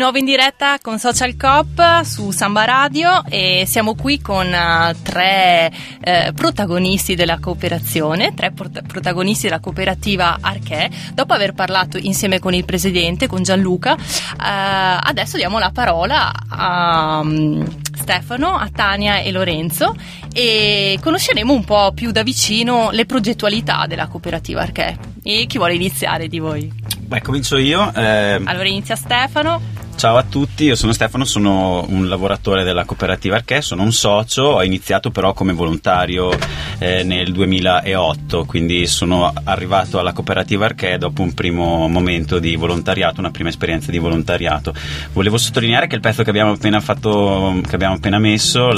Nuovo 0.02 0.18
in 0.18 0.26
diretta 0.26 0.80
con 0.82 0.98
Social 0.98 1.38
Cop 1.38 2.02
su 2.02 2.32
Samba 2.32 2.66
Radio 2.66 3.24
e 3.30 3.66
siamo 3.68 3.94
qui 3.94 4.20
con 4.20 4.48
uh, 4.48 5.00
tre 5.04 5.72
uh, 5.72 6.34
protagonisti 6.34 7.14
della 7.14 7.38
cooperazione, 7.38 8.34
tre 8.34 8.52
prot- 8.52 8.82
protagonisti 8.82 9.44
della 9.44 9.60
cooperativa 9.60 10.40
Arché. 10.42 10.90
Dopo 11.14 11.34
aver 11.34 11.54
parlato 11.54 12.00
insieme 12.00 12.40
con 12.40 12.56
il 12.56 12.66
presidente, 12.66 13.28
con 13.28 13.44
Gianluca, 13.44 13.94
uh, 13.94 13.98
adesso 14.40 15.38
diamo 15.38 15.60
la 15.60 15.70
parola 15.70 16.32
a 16.50 17.20
um, 17.20 17.64
Stefano, 17.96 18.56
a 18.56 18.70
Tania 18.74 19.20
e 19.20 19.32
Lorenzo 19.32 19.96
e 20.34 20.98
conosceremo 21.00 21.54
un 21.54 21.64
po' 21.64 21.92
più 21.94 22.10
da 22.10 22.24
vicino 22.24 22.90
le 22.90 23.06
progettualità 23.06 23.86
della 23.88 24.08
cooperativa 24.08 24.62
Arché. 24.62 24.98
E 25.22 25.46
chi 25.46 25.60
vuole 25.60 25.76
iniziare 25.76 26.28
di 26.28 26.40
voi? 26.40 26.74
Beh, 26.98 27.22
comincio 27.22 27.58
io. 27.58 27.94
Eh... 27.94 28.42
Allora 28.44 28.68
inizia 28.68 28.96
Stefano. 28.96 29.90
Ciao 30.02 30.18
a 30.18 30.24
tutti, 30.24 30.64
io 30.64 30.74
sono 30.74 30.94
Stefano, 30.94 31.26
sono 31.26 31.86
un 31.88 32.10
lavoratore 32.10 32.64
della 32.64 32.86
cooperativa 32.86 33.36
Arché, 33.36 33.62
sono 33.62 33.84
un 33.84 33.92
socio, 33.92 34.46
ho 34.46 34.64
iniziato 34.64 35.12
però 35.12 35.34
come 35.34 35.54
volontario 35.54 36.36
eh, 36.80 37.04
nel 37.04 37.32
2008, 37.32 38.46
quindi 38.46 38.88
sono 38.88 39.32
arrivato 39.44 40.00
alla 40.00 40.12
cooperativa 40.12 40.66
Arché 40.66 40.98
dopo 40.98 41.22
un 41.22 41.36
primo 41.36 41.88
momento 41.88 42.40
di 42.40 42.56
volontariato, 42.56 43.20
una 43.20 43.30
prima 43.30 43.50
esperienza 43.50 43.92
di 43.92 44.00
volontariato. 44.00 44.74
Volevo 45.14 45.38
sottolineare 45.38 45.86
che 45.86 45.94
il 45.94 46.02
pezzo 46.02 46.24
che 46.24 46.32
abbiamo 46.32 46.54
appena 46.54 46.80
fatto, 46.80 47.62
che 47.70 47.76
abbiamo 47.76 47.94
appena 47.94 48.18
messo, 48.18 48.72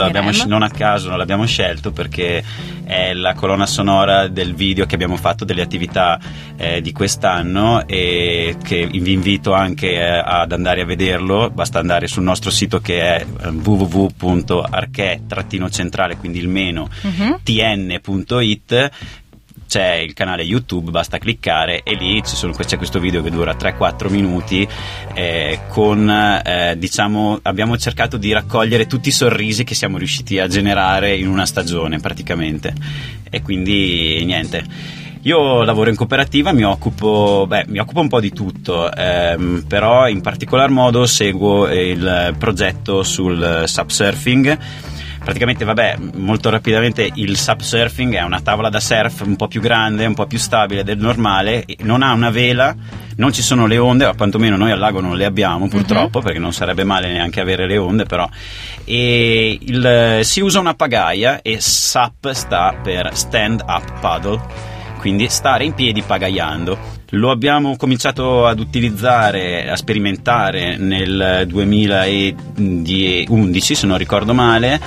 non 0.45 0.61
a 0.61 0.69
caso, 0.69 1.07
non 1.07 1.17
l'abbiamo 1.17 1.45
scelto 1.45 1.93
perché 1.93 2.43
è 2.83 3.13
la 3.13 3.33
colonna 3.33 3.65
sonora 3.65 4.27
del 4.27 4.53
video 4.53 4.85
che 4.85 4.95
abbiamo 4.95 5.15
fatto 5.15 5.45
delle 5.45 5.61
attività 5.61 6.19
eh, 6.57 6.81
di 6.81 6.91
quest'anno 6.91 7.87
e 7.87 8.57
che 8.61 8.87
vi 8.87 9.13
invito 9.13 9.53
anche 9.53 9.93
eh, 9.93 10.21
ad 10.21 10.51
andare 10.51 10.81
a 10.81 10.85
vedere 10.85 11.12
vederlo 11.13 11.51
basta 11.51 11.79
andare 11.79 12.07
sul 12.07 12.23
nostro 12.23 12.49
sito 12.49 12.79
che 12.79 13.01
è 13.01 13.25
eh, 13.25 13.49
www.arche-centrale, 13.49 16.17
quindi 16.17 16.39
il 16.39 16.47
meno 16.47 16.89
uh-huh. 17.01 17.39
tn.it 17.43 18.91
c'è 19.65 19.93
il 19.95 20.13
canale 20.13 20.43
YouTube, 20.43 20.91
basta 20.91 21.17
cliccare 21.17 21.83
e 21.83 21.95
lì 21.95 22.21
sono, 22.23 22.53
c'è 22.53 22.77
questo 22.77 22.99
video 22.99 23.21
che 23.23 23.31
dura 23.31 23.55
3-4 23.55 24.11
minuti 24.11 24.67
eh, 25.15 25.61
con, 25.69 26.07
eh, 26.09 26.75
diciamo, 26.77 27.39
abbiamo 27.41 27.75
cercato 27.77 28.17
di 28.17 28.31
raccogliere 28.31 28.85
tutti 28.85 29.09
i 29.09 29.13
sorrisi 29.13 29.63
che 29.63 29.73
siamo 29.73 29.97
riusciti 29.97 30.37
a 30.37 30.47
generare 30.47 31.15
in 31.15 31.27
una 31.27 31.47
stagione 31.47 31.99
praticamente 31.99 32.75
e 33.29 33.41
quindi 33.41 34.23
niente 34.25 35.01
io 35.23 35.63
lavoro 35.63 35.89
in 35.89 35.95
cooperativa, 35.95 36.51
mi 36.51 36.65
occupo, 36.65 37.45
beh, 37.47 37.65
mi 37.67 37.79
occupo 37.79 38.01
un 38.01 38.09
po' 38.09 38.19
di 38.19 38.31
tutto, 38.31 38.91
ehm, 38.91 39.63
però 39.67 40.07
in 40.07 40.21
particolar 40.21 40.69
modo 40.69 41.05
seguo 41.05 41.67
il 41.71 42.35
progetto 42.37 43.03
sul 43.03 43.63
subsurfing. 43.65 44.57
Praticamente 45.23 45.63
vabbè 45.63 45.97
molto 46.15 46.49
rapidamente 46.49 47.09
il 47.13 47.37
subsurfing 47.37 48.15
è 48.15 48.23
una 48.23 48.41
tavola 48.41 48.69
da 48.69 48.81
surf 48.81 49.21
un 49.21 49.37
po' 49.37 49.47
più 49.47 49.61
grande 49.61 50.05
un 50.05 50.15
po' 50.15 50.25
più 50.25 50.37
stabile 50.37 50.83
del 50.83 50.97
normale 50.97 51.63
non 51.79 52.01
ha 52.01 52.11
una 52.11 52.29
vela 52.29 52.75
non 53.15 53.31
ci 53.31 53.41
sono 53.41 53.65
le 53.65 53.77
onde 53.77 54.03
o 54.03 54.13
quantomeno 54.15 54.57
noi 54.57 54.71
al 54.71 54.79
lago 54.79 54.99
non 54.99 55.15
le 55.15 55.23
abbiamo 55.23 55.69
purtroppo 55.69 56.17
uh-huh. 56.17 56.23
perché 56.25 56.39
non 56.39 56.51
sarebbe 56.51 56.83
male 56.83 57.09
neanche 57.09 57.39
avere 57.39 57.67
le 57.67 57.77
onde 57.77 58.03
però. 58.03 58.27
E 58.83 59.57
il, 59.61 60.19
si 60.23 60.41
usa 60.41 60.59
una 60.59 60.73
pagaia 60.73 61.41
e 61.41 61.61
SUP 61.61 62.31
sta 62.31 62.77
per 62.83 63.11
stand 63.13 63.63
up 63.65 63.99
paddle 64.01 64.72
quindi 65.03 65.27
stare 65.27 65.65
in 65.65 65.73
piedi 65.73 66.01
pagaiando. 66.01 66.77
Lo 67.09 67.29
abbiamo 67.29 67.75
cominciato 67.75 68.47
ad 68.47 68.57
utilizzare, 68.57 69.69
a 69.69 69.75
sperimentare 69.75 70.77
nel 70.77 71.43
2011, 71.45 73.75
se 73.75 73.85
non 73.85 73.97
ricordo 73.97 74.33
male, 74.33 74.79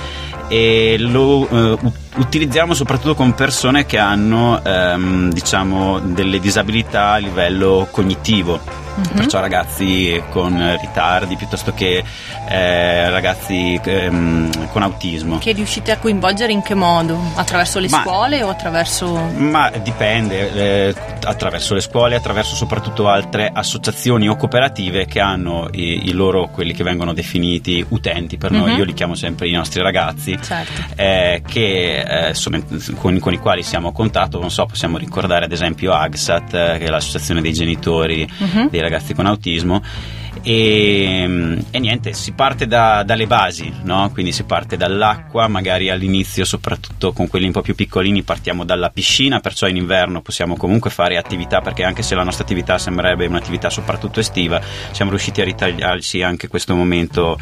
e 0.47 0.95
lo 0.99 1.47
eh, 1.49 1.77
utilizziamo 2.15 2.73
soprattutto 2.73 3.15
con 3.15 3.33
persone 3.33 3.85
che 3.85 3.97
hanno 3.97 4.63
ehm, 4.63 5.31
diciamo 5.31 5.99
delle 5.99 6.39
disabilità 6.39 7.11
a 7.11 7.17
livello 7.17 7.87
cognitivo. 7.91 8.85
Perciò 9.13 9.39
ragazzi 9.39 10.19
con 10.31 10.75
ritardi 10.81 11.35
piuttosto 11.35 11.71
che 11.71 12.03
eh, 12.49 13.09
ragazzi 13.11 13.79
ehm, 13.83 14.69
con 14.71 14.81
autismo. 14.81 15.37
Che 15.37 15.51
riuscite 15.51 15.91
a 15.91 15.97
coinvolgere 15.99 16.51
in 16.51 16.63
che 16.63 16.73
modo? 16.73 17.15
Attraverso 17.35 17.77
le 17.77 17.89
Ma- 17.89 18.01
scuole 18.01 18.41
o 18.41 18.49
attraverso... 18.49 19.13
Ma 19.37 19.69
dipende, 19.83 20.87
eh, 20.87 20.95
attraverso 21.25 21.75
le 21.75 21.81
scuole, 21.81 22.15
attraverso 22.15 22.55
soprattutto 22.55 23.07
altre 23.07 23.51
associazioni 23.53 24.27
o 24.29 24.35
cooperative 24.35 25.05
che 25.05 25.19
hanno 25.19 25.67
i, 25.73 26.07
i 26.07 26.11
loro, 26.13 26.47
quelli 26.47 26.73
che 26.73 26.83
vengono 26.83 27.13
definiti 27.13 27.85
utenti 27.89 28.37
per 28.37 28.49
noi, 28.49 28.71
Mhm. 28.71 28.77
io 28.79 28.83
li 28.83 28.93
chiamo 28.95 29.13
sempre 29.13 29.47
i 29.47 29.51
nostri 29.51 29.83
ragazzi, 29.83 30.35
Certo. 30.41 30.81
eh, 30.95 31.41
che, 31.47 32.27
eh, 32.29 32.33
sono- 32.33 32.61
con, 32.95 33.17
con 33.19 33.33
i 33.33 33.37
quali 33.37 33.63
siamo 33.63 33.89
a 33.89 33.91
contatto, 33.93 34.39
non 34.39 34.51
so, 34.51 34.65
possiamo 34.65 34.97
ricordare 34.97 35.45
ad 35.45 35.51
esempio 35.51 35.93
AGSAT, 35.93 36.53
eh, 36.53 36.77
che 36.79 36.85
è 36.85 36.89
l'associazione 36.89 37.41
dei 37.41 37.53
genitori 37.53 38.27
Mhm. 38.37 38.69
dei 38.69 38.81
ragazzi 38.81 39.13
con 39.13 39.25
autismo. 39.25 39.81
E, 40.49 41.57
e 41.71 41.79
niente, 41.79 42.13
si 42.13 42.31
parte 42.31 42.67
da- 42.67 43.03
dalle 43.03 43.27
basi, 43.27 43.69
no? 43.83 44.09
quindi 44.13 44.31
si 44.31 44.43
parte 44.43 44.77
dall'acqua, 44.77 45.49
magari 45.49 45.89
all'inizio 45.89 46.45
soprattutto 46.45 47.11
con 47.11 47.27
quelli 47.27 47.47
un 47.47 47.51
po' 47.51 47.59
più 47.59 47.75
piccolini 47.75 48.23
partiamo 48.23 48.63
dalla 48.63 48.89
piscina, 48.89 49.41
perciò 49.41 49.67
in 49.67 49.75
inverno 49.75 50.21
possiamo 50.21 50.55
comunque 50.55 50.89
fare 50.89 51.17
attività 51.17 51.59
perché 51.59 51.83
anche 51.83 52.01
se 52.01 52.15
la 52.15 52.23
nostra 52.23 52.45
attività 52.45 52.77
sembrerebbe 52.77 53.25
un'attività 53.25 53.69
soprattutto 53.69 54.21
estiva, 54.21 54.61
siamo 54.91 55.11
riusciti 55.11 55.41
a 55.41 55.43
ritagliarci 55.43 56.21
anche 56.21 56.47
questo 56.47 56.73
momento 56.75 57.37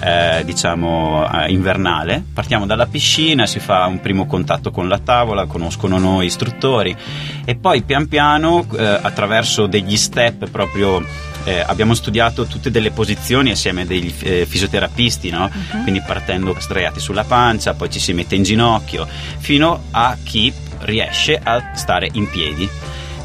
eh, 0.00 0.42
diciamo 0.44 1.26
eh, 1.32 1.50
invernale. 1.50 2.22
Partiamo 2.34 2.66
dalla 2.66 2.86
piscina, 2.86 3.46
si 3.46 3.58
fa 3.58 3.86
un 3.86 4.02
primo 4.02 4.26
contatto 4.26 4.70
con 4.70 4.86
la 4.86 4.98
tavola, 4.98 5.46
conoscono 5.46 5.96
noi 5.96 6.26
istruttori 6.26 6.94
e 7.42 7.54
poi 7.54 7.84
pian 7.84 8.06
piano 8.06 8.66
eh, 8.76 8.84
attraverso 8.84 9.66
degli 9.66 9.96
step 9.96 10.50
proprio 10.50 11.28
eh, 11.44 11.60
abbiamo 11.66 11.94
studiato 11.94 12.46
tutte 12.46 12.70
delle 12.70 12.90
posizioni 12.90 13.50
assieme 13.50 13.82
a 13.82 13.84
degli 13.86 14.12
eh, 14.22 14.46
fisioterapisti, 14.46 15.30
no? 15.30 15.50
quindi 15.82 16.00
partendo 16.06 16.54
sdraiati 16.58 17.00
sulla 17.00 17.24
pancia, 17.24 17.74
poi 17.74 17.90
ci 17.90 17.98
si 18.00 18.12
mette 18.12 18.34
in 18.34 18.42
ginocchio, 18.42 19.06
fino 19.38 19.84
a 19.92 20.16
chi 20.22 20.52
riesce 20.80 21.38
a 21.42 21.72
stare 21.74 22.08
in 22.12 22.28
piedi. 22.30 22.68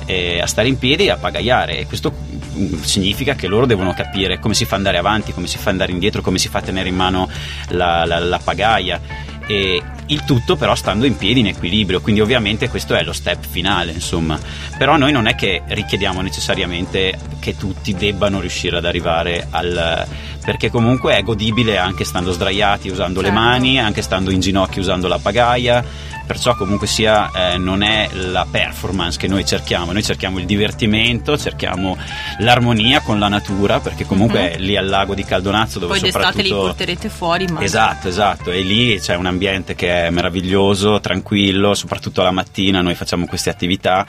eh, 0.07 0.39
a 0.39 0.45
stare 0.45 0.67
in 0.67 0.77
piedi 0.77 1.05
e 1.05 1.09
a 1.09 1.17
pagaiare 1.17 1.79
e 1.79 1.87
questo 1.87 2.13
mm, 2.55 2.81
significa 2.81 3.33
che 3.33 3.47
loro 3.47 3.65
devono 3.65 3.91
capire 3.93 4.37
come 4.37 4.53
si 4.53 4.63
fa 4.65 4.75
andare 4.75 4.99
avanti, 4.99 5.33
come 5.33 5.47
si 5.47 5.57
fa 5.57 5.71
andare 5.71 5.91
indietro, 5.91 6.21
come 6.21 6.37
si 6.37 6.47
fa 6.47 6.59
a 6.59 6.61
tenere 6.61 6.89
in 6.89 6.95
mano 6.95 7.27
la, 7.69 8.05
la- 8.05 8.19
la 8.19 8.37
pagaia 8.37 9.01
e 9.47 9.81
il 10.07 10.23
tutto 10.23 10.55
però 10.55 10.75
stando 10.75 11.05
in 11.05 11.17
piedi 11.17 11.39
in 11.39 11.47
equilibrio 11.47 11.99
quindi 11.99 12.21
ovviamente 12.21 12.69
questo 12.69 12.93
è 12.93 13.03
lo 13.03 13.13
step 13.13 13.45
finale 13.45 13.91
insomma. 13.91 14.39
Però 14.77 14.97
noi 14.97 15.11
non 15.11 15.27
è 15.27 15.35
che 15.35 15.63
richiediamo 15.65 16.21
necessariamente 16.21 17.17
che 17.39 17.55
tutti 17.55 17.93
debbano 17.93 18.39
riuscire 18.39 18.77
ad 18.77 18.85
arrivare 18.85 19.47
al 19.49 20.05
perché 20.45 20.69
comunque 20.69 21.17
è 21.17 21.23
godibile 21.23 21.77
anche 21.77 22.03
stando 22.05 22.31
sdraiati 22.31 22.89
usando 22.89 23.19
le 23.21 23.27
Certo. 23.27 23.41
mani 23.41 23.79
anche 23.79 24.01
stando 24.01 24.29
in 24.29 24.39
ginocchio 24.39 24.81
usando 24.81 25.07
la 25.07 25.17
pagaia 25.17 25.83
perciò 26.25 26.55
comunque 26.55 26.87
sia 26.87 27.31
eh, 27.53 27.57
non 27.57 27.83
è 27.83 28.09
la 28.13 28.47
performance 28.49 29.17
che 29.17 29.27
noi 29.27 29.45
cerchiamo 29.45 29.91
noi 29.91 30.03
cerchiamo 30.03 30.39
il 30.39 30.45
divertimento 30.45 31.37
cerchiamo 31.37 31.97
l'armonia 32.39 33.01
con 33.01 33.19
la 33.19 33.27
natura 33.27 33.79
perché 33.79 34.05
comunque 34.05 34.53
è 34.53 34.57
lì 34.59 34.75
al 34.77 34.87
lago 34.87 35.13
di 35.15 35.23
Caldonazzo 35.23 35.79
dove 35.79 35.93
Mhm. 35.95 35.99
Poi 36.01 36.11
d'estate 36.11 36.41
li 36.41 36.49
soprattutto 36.49 36.67
porterete 36.67 37.09
fuori, 37.09 37.45
ma... 37.47 37.61
Esatto, 37.61 38.07
esatto, 38.09 38.51
e 38.51 38.61
lì 38.61 38.99
c'è 38.99 39.15
un 39.15 39.25
ambiente 39.27 39.75
che 39.75 40.07
è 40.07 40.09
meraviglioso, 40.09 40.99
tranquillo, 40.99 41.73
soprattutto 41.73 42.21
la 42.21 42.31
mattina 42.31 42.81
noi 42.81 42.95
facciamo 42.95 43.25
queste 43.25 43.49
attività 43.49 44.05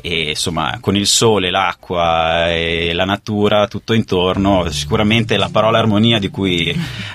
e 0.00 0.30
insomma 0.30 0.78
con 0.80 0.96
il 0.96 1.06
sole, 1.06 1.50
l'acqua 1.50 2.50
e 2.52 2.92
la 2.92 3.04
natura 3.04 3.66
tutto 3.68 3.92
intorno, 3.94 4.70
sicuramente 4.70 5.36
la 5.36 5.48
parola 5.50 5.78
armonia 5.78 6.18
di 6.18 6.28
cui 6.28 6.68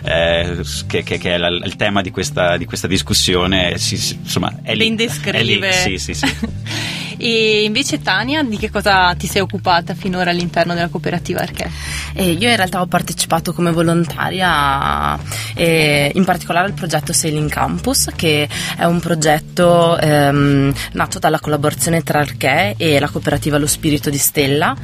eh, 0.04 0.60
che, 0.88 1.04
che- 1.04 1.18
che 1.18 1.34
è 1.34 1.38
la- 1.38 1.48
il 1.48 1.76
tema 1.76 2.02
di 2.02 2.12
questa, 2.12 2.58
di 2.58 2.66
questa 2.66 2.88
discussione 2.88 3.78
si- 3.78 4.18
insomma 4.22 4.60
è 4.64 4.74
lì. 4.74 4.88
Ben 4.88 4.96
descrive. 4.96 5.38
È 5.40 5.44
lì, 5.44 5.98
sì, 5.98 5.98
sì, 5.98 6.14
sì. 6.14 6.36
e 7.26 7.64
invece 7.64 8.02
Tania, 8.02 8.44
di 8.44 8.58
che 8.58 8.70
cosa 8.70 9.16
ti 9.16 9.28
sei 9.28 9.42
occupata 9.42 9.94
finora 9.94 10.32
all'interno 10.32 10.74
della 10.74 10.90
cooperativa 10.90 11.40
Arché? 11.40 11.72
E 12.14 12.32
io 12.32 12.50
in 12.50 12.56
realtà 12.58 12.82
ho 12.82 12.86
partecipato 12.86 13.54
come 13.54 13.72
volontaria 13.72 15.18
eh, 15.56 16.12
in 16.14 16.26
particolare 16.26 16.66
al 16.66 16.74
progetto 16.74 17.14
Sailing 17.14 17.50
Campus 17.50 18.10
che 18.14 18.50
è 18.78 18.84
un 18.84 19.00
progetto 19.00 19.98
ehm, 19.98 20.74
nato 20.92 21.20
dalla 21.20 21.40
collaborazione 21.40 22.04
tra 22.04 22.20
Arché 22.20 22.76
e 22.76 23.00
la 23.00 23.08
cooperativa 23.08 23.58
Lo 23.58 23.68
Spirito 23.68 24.10
di 24.10 24.18
Stella 24.18 24.76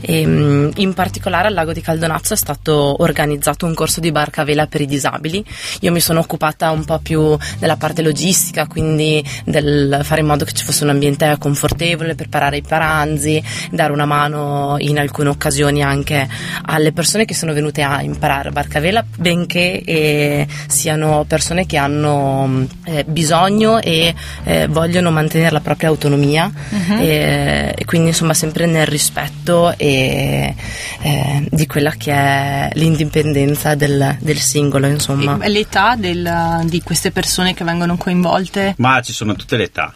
e, 0.00 0.24
mm, 0.24 0.70
in 0.76 0.94
particolare 0.94 1.48
al 1.48 1.54
lago 1.54 1.72
di 1.72 1.80
Caldonazzo 1.80 2.32
è 2.32 2.36
stato 2.36 3.02
organizzato 3.02 3.66
un 3.66 3.74
corso 3.74 3.98
di 3.98 4.12
barca 4.12 4.42
a 4.42 4.44
vela 4.44 4.68
per 4.68 4.82
i 4.82 4.86
disabili 4.86 5.44
io 5.80 5.90
mi 5.90 6.00
sono 6.00 6.20
occupata 6.20 6.70
un 6.70 6.84
po' 6.84 7.00
più 7.00 7.36
della 7.58 7.76
parte 7.76 8.02
logistica 8.02 8.68
quindi 8.68 9.20
del 9.44 9.98
fare 10.04 10.20
in 10.20 10.28
modo 10.28 10.44
che 10.44 10.52
ci 10.52 10.64
fosse 10.64 10.84
un 10.84 10.90
ambiente 10.90 11.34
confortevole 11.40 11.86
preparare 11.96 12.58
i 12.58 12.62
paranzi 12.62 13.42
dare 13.70 13.92
una 13.92 14.06
mano 14.06 14.76
in 14.78 14.98
alcune 14.98 15.28
occasioni 15.28 15.82
anche 15.82 16.28
alle 16.66 16.92
persone 16.92 17.24
che 17.24 17.34
sono 17.34 17.52
venute 17.52 17.82
a 17.82 18.02
imparare 18.02 18.50
barca 18.50 18.78
a 18.78 18.80
vela, 18.80 19.04
benché 19.16 19.82
eh, 19.82 20.46
siano 20.66 21.24
persone 21.26 21.66
che 21.66 21.76
hanno 21.76 22.46
mh, 22.46 22.68
eh, 22.84 23.04
bisogno 23.06 23.80
e 23.80 24.14
eh, 24.44 24.66
vogliono 24.68 25.10
mantenere 25.10 25.52
la 25.52 25.60
propria 25.60 25.88
autonomia 25.88 26.50
e, 26.98 27.74
e 27.76 27.84
quindi 27.84 28.08
insomma 28.08 28.34
sempre 28.34 28.66
nel 28.66 28.86
rispetto 28.86 29.76
e, 29.76 30.54
eh, 31.00 31.46
di 31.50 31.66
quella 31.66 31.92
che 31.92 32.12
è 32.12 32.70
l'indipendenza 32.74 33.74
del, 33.74 34.16
del 34.20 34.38
singolo 34.38 34.86
insomma. 34.86 35.38
E 35.40 35.48
l'età 35.48 35.94
del- 35.96 36.62
di 36.64 36.82
queste 36.82 37.10
persone 37.10 37.54
che 37.54 37.64
vengono 37.64 37.96
coinvolte? 37.96 38.74
Ma 38.78 39.00
ci 39.00 39.12
sono 39.12 39.34
tutte 39.34 39.56
le 39.56 39.64
età. 39.64 39.94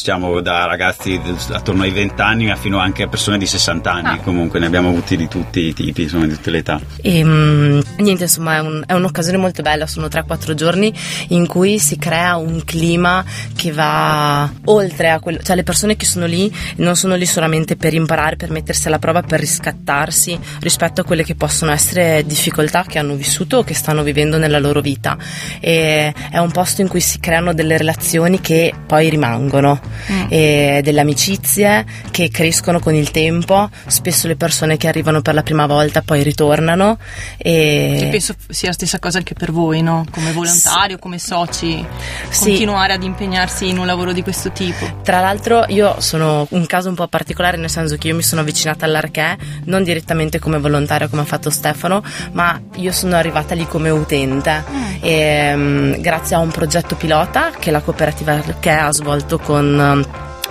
Diciamo 0.00 0.40
da 0.40 0.66
ragazzi 0.66 1.20
attorno 1.50 1.82
ai 1.82 1.90
20 1.90 2.20
anni 2.22 2.54
fino 2.56 2.78
anche 2.78 3.02
a 3.02 3.08
persone 3.08 3.38
di 3.38 3.46
60 3.46 3.90
anni, 3.92 4.18
Ah. 4.20 4.22
comunque 4.22 4.60
ne 4.60 4.66
abbiamo 4.66 4.88
avuti 4.88 5.16
di 5.16 5.26
tutti 5.26 5.62
i 5.62 5.72
tipi, 5.74 6.02
insomma 6.02 6.26
di 6.26 6.34
tutte 6.34 6.50
le 6.52 6.58
età. 6.58 6.80
E 7.02 7.24
mm, 7.24 7.80
niente, 7.96 8.22
insomma, 8.22 8.54
è, 8.54 8.60
un- 8.60 8.84
è 8.86 8.92
un'occasione 8.92 9.36
molto 9.36 9.62
bella. 9.62 9.88
Sono 9.88 10.06
3-4 10.06 10.54
giorni 10.54 10.94
in 11.30 11.48
cui 11.48 11.80
si 11.80 11.98
crea 11.98 12.36
un 12.36 12.62
clima 12.64 13.24
che 13.56 13.72
va 13.72 14.48
oltre 14.66 15.10
a 15.10 15.18
quello, 15.18 15.40
cioè 15.42 15.56
le 15.56 15.64
persone 15.64 15.96
che 15.96 16.06
sono 16.06 16.26
lì 16.26 16.54
non 16.76 16.94
sono 16.94 17.16
lì 17.16 17.26
solamente 17.26 17.74
per 17.74 17.92
imparare, 17.92 18.36
per 18.36 18.50
mettersi 18.52 18.86
alla 18.86 19.00
prova, 19.00 19.22
per 19.22 19.40
riscattarsi 19.40 20.38
rispetto 20.60 21.00
a 21.00 21.04
quelle 21.04 21.24
che 21.24 21.34
possono 21.34 21.72
essere 21.72 22.22
difficoltà 22.24 22.84
che 22.86 23.00
hanno 23.00 23.16
vissuto 23.16 23.56
o 23.56 23.64
che 23.64 23.74
stanno 23.74 24.04
vivendo 24.04 24.38
nella 24.38 24.60
loro 24.60 24.80
vita. 24.80 25.18
E 25.58 26.14
è 26.30 26.38
un 26.38 26.52
posto 26.52 26.80
in 26.80 26.86
cui 26.86 27.00
si 27.00 27.18
creano 27.18 27.52
delle 27.54 27.76
relazioni 27.76 28.40
che 28.40 28.72
poi 28.86 29.10
rimangono, 29.10 29.78
e 30.28 30.80
delle 30.82 31.00
amicizie 31.00 31.84
che 32.10 32.30
crescono 32.30 32.78
con 32.80 32.94
il 32.94 33.10
tempo. 33.10 33.68
Spesso 33.86 34.26
le 34.26 34.36
persone 34.36 34.76
che 34.76 34.88
arrivano 34.88 35.20
per 35.22 35.34
la 35.34 35.42
prima 35.42 35.66
volta 35.66 36.02
poi 36.02 36.22
ritornano. 36.22 36.98
Che 37.36 38.04
E 38.04 38.08
penso 38.10 38.34
sia 38.48 38.68
la 38.68 38.74
stessa 38.74 38.98
cosa 38.98 39.18
anche 39.18 39.34
per 39.34 39.52
voi, 39.52 39.82
no? 39.82 40.04
Come 40.10 40.32
volontario, 40.32 40.98
come 40.98 41.18
soci, 41.18 41.84
Sì. 42.28 42.44
continuare 42.50 42.92
ad 42.92 43.02
impegnarsi 43.02 43.68
in 43.68 43.78
un 43.78 43.86
lavoro 43.86 44.12
di 44.12 44.22
questo 44.22 44.50
tipo. 44.50 45.00
Tra 45.02 45.20
l'altro 45.20 45.64
io 45.68 45.96
sono 46.00 46.46
un 46.50 46.66
caso 46.66 46.88
un 46.88 46.94
po' 46.94 47.06
particolare 47.08 47.56
nel 47.56 47.70
senso 47.70 47.96
che 47.96 48.08
io 48.08 48.14
mi 48.14 48.22
sono 48.22 48.40
avvicinata 48.40 48.84
all'Arché 48.84 49.36
non 49.64 49.82
direttamente 49.84 50.38
come 50.38 50.58
volontaria 50.58 51.08
come 51.08 51.22
ha 51.22 51.24
fatto 51.24 51.50
Stefano, 51.50 52.02
ma 52.32 52.60
io 52.76 52.92
sono 52.92 53.16
arrivata 53.16 53.54
lì 53.54 53.66
come 53.66 53.90
utente 53.90 54.62
e, 55.00 55.52
mm, 55.54 55.92
grazie 56.00 56.36
a 56.36 56.38
un 56.38 56.50
progetto 56.50 56.94
pilota 56.94 57.50
che 57.58 57.70
la 57.70 57.80
cooperativa 57.80 58.32
Arché 58.32 58.70
ha 58.70 58.92
svolto 58.92 59.38
con 59.38 59.69
mm, 59.70 60.02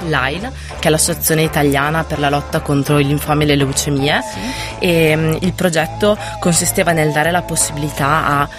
l'AIL, 0.08 0.52
che 0.80 0.88
è 0.88 0.92
l'associazione 0.92 1.44
italiana 1.44 2.04
per 2.04 2.20
la 2.20 2.30
lotta 2.30 2.62
contro 2.62 3.00
il 3.00 3.08
linfoma 3.08 3.44
e 3.44 3.46
le 3.46 3.56
leucemie. 3.56 4.22
E 4.80 5.16
mm, 5.16 5.34
il 5.42 5.54
progetto 5.54 6.18
consisteva 6.40 6.92
nel 6.92 7.12
dare 7.12 7.32
la 7.32 7.42
possibilità 7.42 8.26
a 8.26 8.50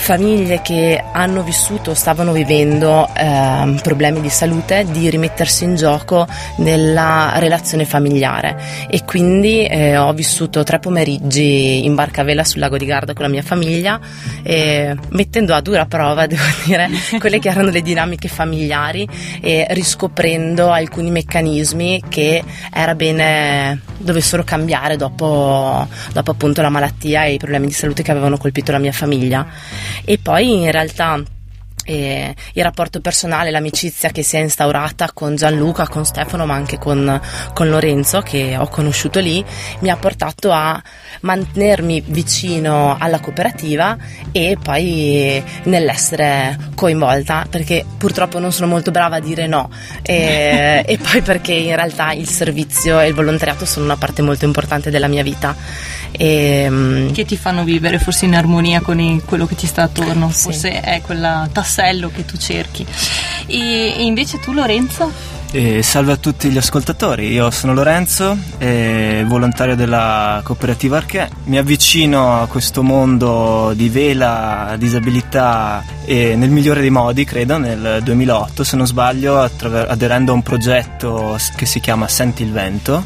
famiglie 0.00 0.60
che 0.62 1.02
hanno 1.12 1.42
vissuto 1.42 1.90
o 1.90 1.94
stavano 1.94 2.32
vivendo 2.32 3.08
ehm, 3.14 3.78
problemi 3.82 4.20
di 4.20 4.30
salute 4.30 4.86
di 4.90 5.08
rimettersi 5.10 5.64
in 5.64 5.76
gioco 5.76 6.26
nella 6.56 7.34
relazione 7.36 7.84
familiare. 7.84 8.56
E 8.88 9.04
quindi 9.04 9.66
eh, 9.66 9.96
ho 9.96 10.12
vissuto 10.12 10.64
tre 10.64 10.78
pomeriggi 10.78 11.84
in 11.84 11.94
barca 11.94 12.22
a 12.22 12.24
vela 12.24 12.44
sul 12.44 12.60
lago 12.60 12.76
di 12.76 12.86
Garda 12.86 13.12
con 13.12 13.24
la 13.24 13.30
mia 13.30 13.42
famiglia 13.42 14.00
eh, 14.42 14.96
mettendo 15.10 15.54
a 15.54 15.60
dura 15.60 15.86
prova 15.86 16.26
devo 16.26 16.42
dire 16.64 16.88
quelle 17.18 17.38
che 17.38 17.48
erano 17.48 17.70
le 17.70 17.82
dinamiche 17.82 18.28
familiari 18.28 19.06
e 19.40 19.66
riscoprendo 19.70 20.70
alcuni 20.70 21.10
meccanismi 21.10 22.04
che 22.08 22.42
era 22.72 22.94
bene 22.94 23.80
dovessero 23.98 24.42
cambiare 24.44 24.96
dopo, 24.96 25.86
dopo 26.12 26.30
appunto 26.30 26.62
la 26.62 26.70
malattia 26.70 27.24
e 27.24 27.34
i 27.34 27.38
problemi 27.38 27.66
di 27.66 27.72
salute 27.72 28.02
che 28.02 28.10
avevano 28.10 28.38
colpito 28.38 28.72
la 28.72 28.78
mia 28.78 28.92
famiglia 28.92 29.46
e 30.04 30.18
poi 30.18 30.62
in 30.62 30.70
realtà 30.70 31.22
eh, 31.84 32.34
il 32.52 32.62
rapporto 32.62 33.00
personale, 33.00 33.50
l'amicizia 33.50 34.10
che 34.10 34.22
si 34.22 34.36
è 34.36 34.40
instaurata 34.40 35.10
con 35.12 35.36
Gianluca, 35.36 35.88
con 35.88 36.04
Stefano, 36.04 36.46
ma 36.46 36.54
anche 36.54 36.78
con, 36.78 37.20
con, 37.52 37.68
Lorenzo, 37.68 38.20
che 38.20 38.56
ho 38.56 38.68
conosciuto 38.68 39.20
lì, 39.20 39.44
mi 39.80 39.90
ha 39.90 39.96
portato 39.96 40.52
a 40.52 40.80
mantenermi 41.20 42.02
vicino 42.06 42.96
alla 42.98 43.20
cooperativa 43.20 43.96
e 44.32 44.56
poi 44.60 45.42
nell'essere 45.64 46.56
coinvolta, 46.74 47.46
perché 47.48 47.84
purtroppo 47.98 48.38
non 48.38 48.52
sono 48.52 48.68
molto 48.68 48.90
brava 48.90 49.16
a 49.16 49.20
dire 49.20 49.46
no, 49.46 49.70
e, 50.02 50.82
e 50.86 50.98
poi 50.98 51.22
perché 51.22 51.52
in 51.52 51.74
realtà 51.74 52.12
il 52.12 52.28
servizio 52.28 53.00
e 53.00 53.08
il 53.08 53.14
volontariato 53.14 53.64
sono 53.64 53.84
una 53.84 53.96
parte 53.96 54.22
molto 54.22 54.44
importante 54.44 54.90
della 54.90 55.08
mia 55.08 55.22
vita. 55.22 55.56
E, 56.12 56.66
mm, 56.68 57.12
che 57.12 57.24
ti 57.24 57.36
fanno 57.36 57.62
vivere 57.62 57.98
forse 57.98 58.24
in 58.24 58.34
armonia 58.34 58.80
con 58.80 58.98
i, 58.98 59.22
quello 59.24 59.46
che 59.46 59.54
ti 59.54 59.66
sta 59.66 59.84
attorno, 59.84 60.30
Sì. 60.30 60.42
forse 60.42 60.80
è 60.80 61.00
quella 61.00 61.48
tassello 61.70 62.10
che 62.10 62.24
tu 62.24 62.36
cerchi. 62.36 62.84
E, 63.46 63.94
invece 64.00 64.40
tu 64.40 64.52
Lorenzo? 64.52 65.38
E 65.52 65.82
salve 65.82 66.12
a 66.12 66.16
tutti 66.16 66.48
gli 66.48 66.56
ascoltatori, 66.56 67.32
io 67.32 67.50
sono 67.50 67.74
Lorenzo, 67.74 68.36
eh, 68.58 69.24
volontario 69.26 69.74
della 69.74 70.40
cooperativa 70.44 70.98
Arché. 70.98 71.28
Mi 71.44 71.58
avvicino 71.58 72.40
a 72.40 72.46
questo 72.46 72.84
mondo 72.84 73.72
di 73.74 73.88
vela, 73.88 74.76
disabilità 74.78 75.82
e 76.04 76.36
nel 76.36 76.50
migliore 76.50 76.80
dei 76.80 76.90
modi, 76.90 77.24
credo, 77.24 77.58
nel 77.58 78.00
2008, 78.02 78.62
se 78.62 78.76
non 78.76 78.86
sbaglio, 78.86 79.40
attraver- 79.40 79.90
aderendo 79.90 80.30
a 80.30 80.34
un 80.34 80.42
progetto 80.42 81.36
che 81.56 81.66
si 81.66 81.80
chiama 81.80 82.06
Senti 82.06 82.44
il 82.44 82.52
vento. 82.52 83.04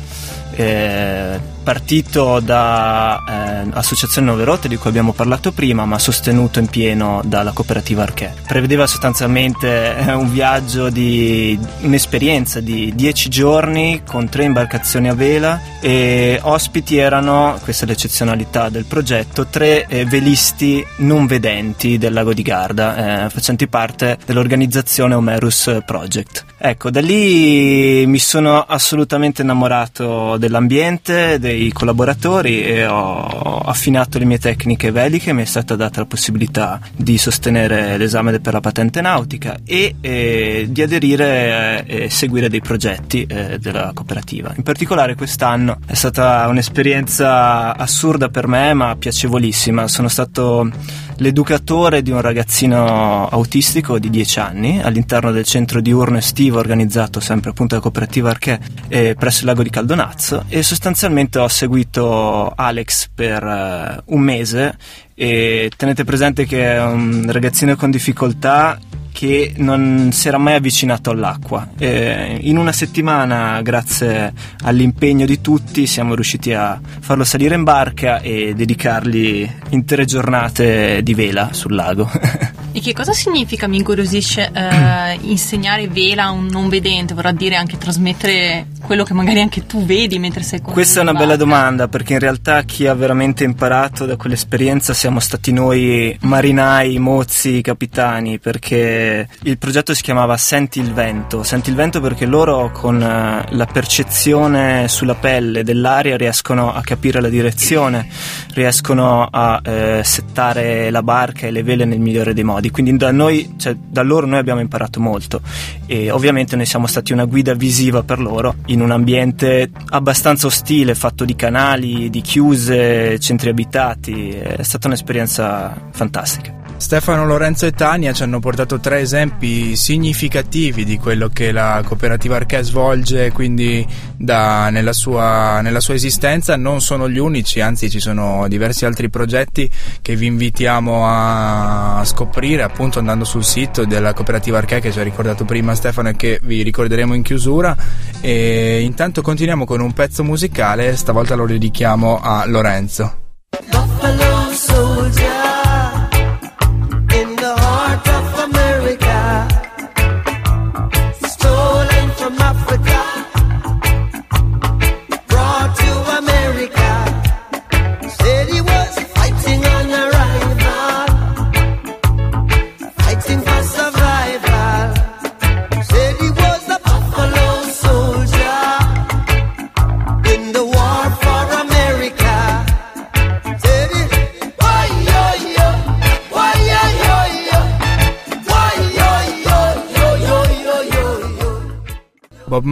Partito 1.65 2.39
da 2.39 3.23
eh, 3.27 3.71
Associazione 3.73 4.29
Nuove 4.29 4.45
Rotte 4.45 4.69
di 4.69 4.77
cui 4.77 4.91
abbiamo 4.91 5.13
parlato 5.13 5.51
prima 5.51 5.85
ma 5.85 5.99
sostenuto 5.99 6.61
in 6.61 6.67
pieno 6.67 7.23
dalla 7.25 7.53
cooperativa 7.53 8.03
Arché 8.03 8.33
prevedeva 8.47 8.87
sostanzialmente 8.87 9.97
eh, 9.97 10.13
un 10.13 10.31
viaggio 10.31 10.91
di 10.91 11.59
un'esperienza 11.81 12.61
di 12.61 12.93
10 12.95 13.29
giorni 13.31 14.03
con 14.07 14.29
tre 14.29 14.45
imbarcazioni 14.45 15.09
a 15.09 15.15
vela 15.15 15.61
e 15.81 16.39
ospiti 16.43 16.99
erano, 16.99 17.59
questa 17.63 17.85
è 17.85 17.89
l'eccezionalità 17.89 18.69
del 18.69 18.85
progetto, 18.85 19.47
tre 19.47 19.87
eh, 19.87 20.05
velisti 20.05 20.85
non 20.99 21.27
vedenti 21.27 21.99
del 21.99 22.13
lago 22.13 22.35
di 22.35 22.43
Garda 22.43 23.25
eh, 23.25 23.31
facenti 23.31 23.67
parte 23.69 24.19
dell'organizzazione 24.25 25.15
Omerus 25.15 25.79
Project. 25.85 26.45
Ecco, 26.57 26.91
da 26.91 27.01
lì 27.01 28.07
mi 28.07 28.19
sono 28.19 28.63
assolutamente 28.63 29.43
innamorato 29.43 30.37
dell'ambiente, 30.39 31.39
dei 31.39 31.54
collaboratori 31.73 32.63
e 32.63 32.87
ho 32.87 33.59
affinato 33.59 34.19
le 34.19 34.25
mie 34.25 34.39
tecniche 34.39 34.91
veliche, 34.91 35.33
mi 35.33 35.43
è 35.43 35.45
stata 35.45 35.77
data 35.77 36.01
la 36.01 36.07
possibilità 36.07 36.81
di 36.97 37.19
sostenere 37.19 37.97
l'esame 37.97 38.41
per 38.41 38.53
la 38.53 38.61
patente 38.61 39.01
nautica 39.01 39.57
e 39.65 39.97
eh, 40.01 40.67
di 40.69 40.83
aderire 40.83 41.85
e 41.87 42.11
seguire 42.11 42.49
dei 42.49 42.61
progetti 42.61 43.25
eh, 43.29 43.59
della 43.59 43.91
cooperativa. 43.95 44.53
In 44.57 44.63
particolare 44.63 45.15
quest'anno 45.15 45.79
è 45.87 45.95
stata 45.95 46.47
un'esperienza 46.49 47.77
assurda 47.77 48.29
per 48.29 48.47
me 48.47 48.75
ma 48.75 48.97
piacevolissima. 48.97 49.89
Sono 49.89 50.09
stato 50.09 50.71
l'educatore 51.17 52.03
di 52.03 52.11
un 52.11 52.21
ragazzino 52.21 53.29
autistico 53.29 53.99
di 53.99 54.11
10 54.11 54.39
anni 54.39 54.83
all'interno 54.83 55.31
del 55.31 55.45
centro 55.45 55.81
diurno 55.81 56.19
estivo 56.19 56.59
organizzato 56.59 57.21
sempre 57.21 57.51
appunto 57.51 57.75
da 57.75 57.81
cooperativa 57.81 58.31
Arché 58.31 58.59
eh, 58.89 59.15
presso 59.19 59.41
il 59.41 59.47
lago 59.47 59.63
di 59.63 59.71
Caldonazzo 59.71 60.45
e 60.49 60.63
sostanzialmente 60.63 61.39
ho 61.39 61.49
seguito 61.49 62.53
Alex 62.55 63.09
per 63.15 63.43
eh, 63.43 64.03
un 64.07 64.21
mese. 64.21 64.77
E 65.17 65.71
tenete 65.77 66.03
presente 66.03 66.45
che 66.45 66.75
è 66.75 66.83
un 66.83 67.31
ragazzino 67.31 67.77
con 67.77 67.91
difficoltà 67.91 68.79
che 69.15 69.53
non 69.59 70.11
si 70.11 70.27
era 70.27 70.39
mai 70.39 70.55
avvicinato 70.55 71.11
all'acqua. 71.11 71.69
Eh, 71.79 72.37
in 72.41 72.57
una 72.57 72.73
settimana, 72.73 73.63
grazie 73.63 74.33
all'impegno 74.65 75.25
di 75.25 75.41
tutti, 75.41 75.87
siamo 75.87 76.17
riusciti 76.17 76.53
a 76.53 76.81
farlo 76.99 77.23
salire 77.23 77.55
in 77.55 77.63
barca 77.63 78.21
e 78.21 78.55
dedicargli 78.57 79.49
intere 79.71 80.05
giornate 80.05 81.01
di 81.05 81.15
vela 81.15 81.51
sul 81.53 81.77
lago. 81.77 82.11
E 82.77 82.81
che 82.81 82.93
cosa 82.93 83.13
significa, 83.13 83.69
mi 83.69 83.77
incuriosisce, 83.77 84.51
eh, 84.53 85.19
insegnare 85.31 85.87
vela 85.87 86.25
a 86.25 86.31
un 86.33 86.47
non 86.47 86.69
vedente? 86.69 87.15
Vorrà 87.15 87.31
dire 87.31 87.55
anche 87.55 87.79
trasmettere 87.79 88.67
quello 88.85 89.05
che 89.05 89.15
magari 89.15 89.41
anche 89.41 89.65
tu 89.65 89.85
vedi 89.85 90.19
mentre 90.19 90.43
sei 90.43 90.61
con 90.61 90.73
Questa 90.73 90.99
è 90.99 91.03
una 91.03 91.13
in 91.13 91.17
bella 91.17 91.37
barca. 91.37 91.45
domanda 91.45 91.89
perché 91.89 92.13
in 92.13 92.19
realtà 92.19 92.63
chi 92.63 92.87
ha 92.87 92.95
veramente 92.95 93.45
imparato 93.45 94.05
da 94.05 94.17
quell'esperienza 94.17 94.93
siamo 94.93 95.21
stati 95.21 95.53
noi 95.53 96.17
marinai, 96.21 96.99
mozzi, 96.99 97.61
capitani 97.63 98.39
perché 98.39 99.29
il 99.43 99.59
progetto 99.59 99.95
si 99.95 100.03
chiamava 100.03 100.37
Senti 100.37 100.81
il 100.81 100.93
vento, 100.93 101.43
senti 101.43 101.71
il 101.71 101.77
vento 101.77 102.01
perché 102.01 102.27
loro 102.27 102.71
con 102.73 103.01
eh, 103.01 103.47
la 103.49 103.67
percezione 103.67 104.89
sulla 104.89 105.15
pelle 105.15 105.65
dell'aria 105.65 106.17
riescono 106.17 106.73
a 106.73 106.83
capire 106.83 107.21
la 107.21 107.29
direzione, 107.29 108.07
riescono 108.53 109.27
a 109.31 109.61
eh, 109.65 110.03
settare 110.05 110.91
la 110.91 111.03
barca 111.03 111.47
e 111.47 111.51
le 111.51 111.63
vele 111.63 111.85
nel 111.85 112.01
migliore 112.01 112.35
dei 112.35 112.45
modi, 112.45 112.64
quindi 112.71 112.97
da 112.97 113.11
noi, 113.11 113.55
cioè, 113.57 113.75
da 113.75 114.03
loro 114.03 114.27
noi 114.27 114.39
abbiamo 114.39 114.61
imparato 114.61 115.01
molto 115.01 115.41
e 115.87 116.11
ovviamente 116.11 116.57
noi 116.57 116.67
siamo 116.67 116.87
stati 116.87 117.13
una 117.13 117.25
guida 117.25 117.55
visiva 117.55 118.03
per 118.03 118.21
loro 118.21 118.57
in 118.67 118.81
un 118.81 118.91
ambiente 118.91 119.71
abbastanza 119.91 120.47
ostile, 120.47 120.95
fatto 120.95 121.25
di 121.25 121.35
canali, 121.37 122.11
di 122.11 122.21
chiuse, 122.21 123.19
centri 123.19 123.51
abitati, 123.51 124.31
è 124.31 124.63
stata 124.63 124.87
un'esperienza 124.87 125.89
fantastica. 125.93 126.64
Stefano, 126.85 127.25
Lorenzo 127.25 127.65
e 127.65 127.73
Tania 127.73 128.13
ci 128.13 128.25
hanno 128.25 128.41
portato 128.41 128.79
tre 128.79 129.01
esempi 129.01 129.75
significativi 129.75 130.85
di 130.85 130.99
quello 130.99 131.31
che 131.33 131.51
la 131.51 131.81
cooperativa 131.83 132.37
Arché 132.37 132.63
svolge 132.63 133.33
quindi 133.33 133.87
da- 134.15 134.69
nella, 134.69 134.93
sua, 134.93 135.63
nella 135.63 135.81
sua 135.81 135.95
esistenza. 135.95 136.59
Non 136.59 136.83
sono 136.83 137.09
gli 137.09 137.17
unici, 137.17 137.63
anzi 137.63 137.89
ci 137.89 138.01
sono 138.01 138.47
diversi 138.49 138.85
altri 138.85 139.09
progetti 139.09 139.69
che 140.03 140.15
vi 140.15 140.27
invitiamo 140.27 141.07
a 141.07 142.03
scoprire 142.05 142.63
appunto 142.63 142.99
andando 142.99 143.25
sul 143.25 143.45
sito 143.45 143.87
della 143.87 144.13
cooperativa 144.13 144.59
Arché 144.59 144.81
che 144.81 144.93
ci 144.93 145.01
ha 145.01 145.03
ricordato 145.03 145.47
prima 145.47 145.75
Stefano 145.75 146.11
e 146.11 146.17
che 146.17 146.39
vi 146.43 146.63
ricorderemo 146.63 147.15
in 147.15 147.23
chiusura. 147.23 147.75
E 148.21 148.83
intanto 148.83 149.23
continuiamo 149.23 149.65
con 149.65 149.81
un 149.81 149.95
pezzo 149.95 150.23
musicale, 150.23 150.97
stavolta 150.97 151.35
lo 151.35 151.47
dedichiamo 151.47 152.21
a 152.21 152.45
Lorenzo. 152.45 153.23
Buffalo 153.71 154.53
soldier 154.53 155.04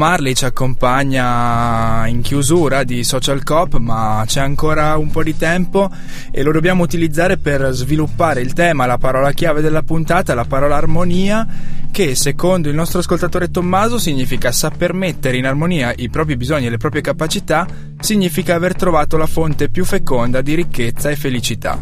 Marley 0.02 0.34
ci 0.34 0.44
accompagna 0.44 2.08
in 2.08 2.22
chiusura 2.22 2.82
di 2.82 3.04
Social 3.04 3.44
Cop, 3.44 3.76
ma 3.76 4.24
c'è 4.26 4.40
ancora 4.40 4.96
un 4.96 5.12
po' 5.12 5.22
di 5.22 5.36
tempo 5.36 5.88
e 6.32 6.42
lo 6.42 6.50
dobbiamo 6.50 6.82
utilizzare 6.82 7.38
per 7.38 7.68
sviluppare 7.70 8.40
il 8.40 8.52
tema, 8.52 8.84
la 8.84 8.98
parola 8.98 9.30
chiave 9.30 9.60
della 9.60 9.84
puntata, 9.84 10.34
la 10.34 10.44
parola 10.44 10.74
armonia, 10.74 11.46
che 11.92 12.16
secondo 12.16 12.68
il 12.68 12.74
nostro 12.74 12.98
ascoltatore 12.98 13.52
Tommaso 13.52 13.96
significa 13.96 14.50
saper 14.50 14.92
mettere 14.92 15.36
in 15.36 15.46
armonia 15.46 15.92
i 15.96 16.10
propri 16.10 16.36
bisogni 16.36 16.66
e 16.66 16.70
le 16.70 16.78
proprie 16.78 17.00
capacità, 17.00 17.64
significa 18.00 18.56
aver 18.56 18.74
trovato 18.74 19.16
la 19.16 19.26
fonte 19.26 19.68
più 19.68 19.84
feconda 19.84 20.40
di 20.40 20.56
ricchezza 20.56 21.10
e 21.10 21.14
felicità. 21.14 21.80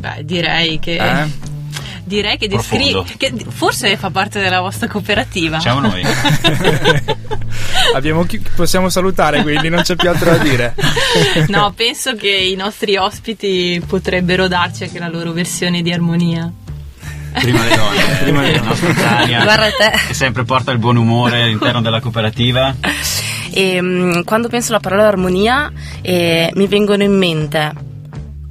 Beh, 0.00 0.24
direi 0.24 0.78
che 0.78 0.96
Eh? 0.96 1.51
Direi 2.16 2.36
che, 2.36 2.48
descri- 2.48 3.16
che 3.16 3.32
forse 3.48 3.96
fa 3.96 4.10
parte 4.10 4.40
della 4.40 4.60
vostra 4.60 4.86
cooperativa. 4.88 5.60
Siamo 5.60 5.80
noi. 5.80 6.02
Abbiamo 7.94 8.24
chi- 8.24 8.42
possiamo 8.54 8.88
salutare, 8.88 9.42
quindi 9.42 9.68
non 9.68 9.82
c'è 9.82 9.96
più 9.96 10.08
altro 10.08 10.30
da 10.30 10.38
dire. 10.38 10.74
No, 11.48 11.72
penso 11.76 12.14
che 12.14 12.30
i 12.30 12.54
nostri 12.54 12.96
ospiti 12.96 13.82
potrebbero 13.86 14.48
darci 14.48 14.84
anche 14.84 14.98
la 14.98 15.08
loro 15.08 15.32
versione 15.32 15.82
di 15.82 15.92
armonia. 15.92 16.50
Prima 17.32 17.64
le 17.64 17.76
donne, 17.76 18.16
prima 18.22 18.42
le 18.42 18.60
nostra 18.60 18.92
Tania, 18.94 19.42
Guarda 19.42 19.70
te. 19.70 19.90
che 20.08 20.14
sempre 20.14 20.44
porta 20.44 20.70
il 20.70 20.78
buon 20.78 20.96
umore 20.96 21.42
all'interno 21.42 21.80
della 21.82 22.00
cooperativa. 22.00 22.74
E 23.50 23.80
mm, 23.80 24.22
quando 24.22 24.48
penso 24.48 24.70
alla 24.70 24.80
parola 24.80 25.06
armonia 25.06 25.70
eh, 26.00 26.50
mi 26.54 26.66
vengono 26.66 27.02
in 27.02 27.16
mente 27.16 27.72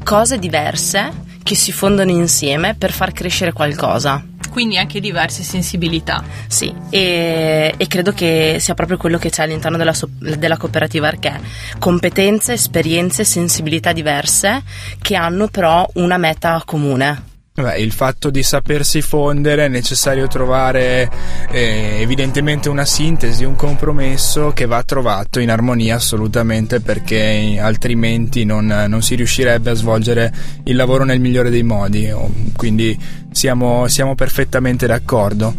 cose 0.04 0.38
diverse 0.38 1.12
che 1.44 1.56
si 1.56 1.72
fondono 1.72 2.12
insieme 2.12 2.76
per 2.76 2.92
far 2.92 3.12
crescere 3.12 3.54
qualcosa. 3.54 4.24
Quindi 4.50 4.78
anche 4.78 5.00
diverse 5.00 5.44
sensibilità. 5.44 6.24
Sì, 6.48 6.74
e, 6.90 7.74
e 7.76 7.88
credo 7.88 8.12
che 8.12 8.58
sia 8.60 8.74
proprio 8.74 8.98
quello 8.98 9.18
che 9.18 9.30
c'è 9.30 9.44
all'interno 9.44 9.78
della, 9.78 9.94
so- 9.94 10.10
della 10.12 10.58
cooperativa 10.58 11.08
Arché. 11.08 11.40
Competenze, 11.80 12.54
esperienze, 12.54 13.24
sensibilità 13.24 13.94
diverse 13.94 14.64
che 15.02 15.16
hanno 15.16 15.48
però 15.48 15.90
una 15.94 16.18
meta 16.18 16.62
comune. 16.66 17.30
Beh, 17.62 17.78
il 17.78 17.91
fatto 17.91 18.30
di 18.32 18.41
sapersi 18.41 19.02
fondere 19.02 19.65
è 19.65 19.67
necessario 19.67 20.28
trovare 20.28 21.10
eh, 21.52 21.97
evidentemente 22.00 22.69
una 22.69 22.86
sintesi, 22.86 23.43
un 23.43 23.56
compromesso 23.56 24.52
che 24.54 24.65
va 24.65 24.82
trovato 24.84 25.39
in 25.39 25.52
armonia 25.52 25.95
assolutamente 25.95 26.80
perché 26.80 27.60
altrimenti 27.62 28.45
non, 28.45 28.65
non 28.88 29.02
si 29.04 29.13
riuscirebbe 29.15 29.69
a 29.69 29.74
svolgere 29.76 30.34
il 30.63 30.76
lavoro 30.76 31.04
nel 31.04 31.19
migliore 31.19 31.52
dei 31.52 31.63
modi. 31.63 32.10
Oh, 32.10 32.32
Quindi 32.56 32.97
siamo, 33.32 33.88
siamo 33.88 34.15
perfettamente 34.15 34.88
d'accordo. 34.88 35.54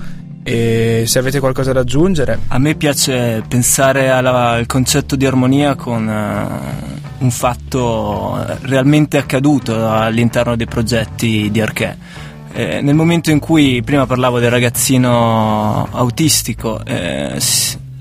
E 0.44 1.04
se 1.06 1.20
avete 1.20 1.38
qualcosa 1.38 1.72
da 1.72 1.80
aggiungere, 1.80 2.36
A 2.48 2.58
me 2.58 2.74
piace 2.74 3.44
pensare 3.46 4.10
alla- 4.10 4.50
al 4.50 4.66
concetto 4.66 5.14
di 5.14 5.24
armonia 5.24 5.76
con 5.76 6.08
eh, 6.08 7.10
un 7.22 7.30
fatto 7.30 8.44
realmente 8.62 9.16
accaduto 9.16 9.90
all'interno 9.90 10.56
dei 10.56 10.66
progetti 10.66 11.50
di 11.50 11.60
Arché. 11.60 11.96
Eh, 12.52 12.82
nel 12.82 12.94
momento 12.94 13.30
in 13.30 13.38
cui 13.38 13.80
prima 13.82 14.06
parlavo 14.06 14.38
del 14.38 14.50
ragazzino 14.50 15.88
autistico, 15.90 16.84
eh, 16.84 17.40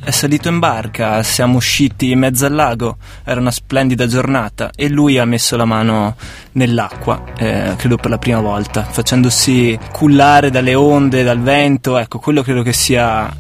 è 0.04 0.10
salito 0.10 0.50
in 0.50 0.58
barca, 0.58 1.22
siamo 1.22 1.58
usciti 1.58 2.12
in 2.12 2.20
mezzo 2.20 2.48
al 2.48 2.54
lago, 2.54 2.98
era 3.24 3.40
una 3.40 3.52
splendida 3.52 4.08
giornata 4.08 4.72
e 4.76 4.90
lui 4.90 5.20
ha 5.20 5.26
messo 5.26 5.56
la 5.56 5.66
mano 5.66 6.16
nell'acqua, 6.54 7.24
eh, 7.38 7.76
credo 7.78 7.98
per 7.98 8.10
la 8.10 8.18
prima 8.18 8.42
volta, 8.42 8.84
facendosi 8.84 9.78
cullare 9.92 10.50
dalle 10.50 10.74
onde, 10.74 11.24
dal 11.24 11.40
vento, 11.40 11.98
ecco, 11.98 12.18
quello 12.18 12.42
credo 12.42 12.64
che 12.64 12.74
sia 12.74 13.32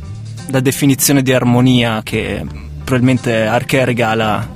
la 0.47 0.59
definizione 0.59 1.23
di 1.23 1.33
armonia 1.33 2.01
che 2.03 2.45
probabilmente 2.83 3.45
Arche 3.45 3.85
regala 3.85 4.47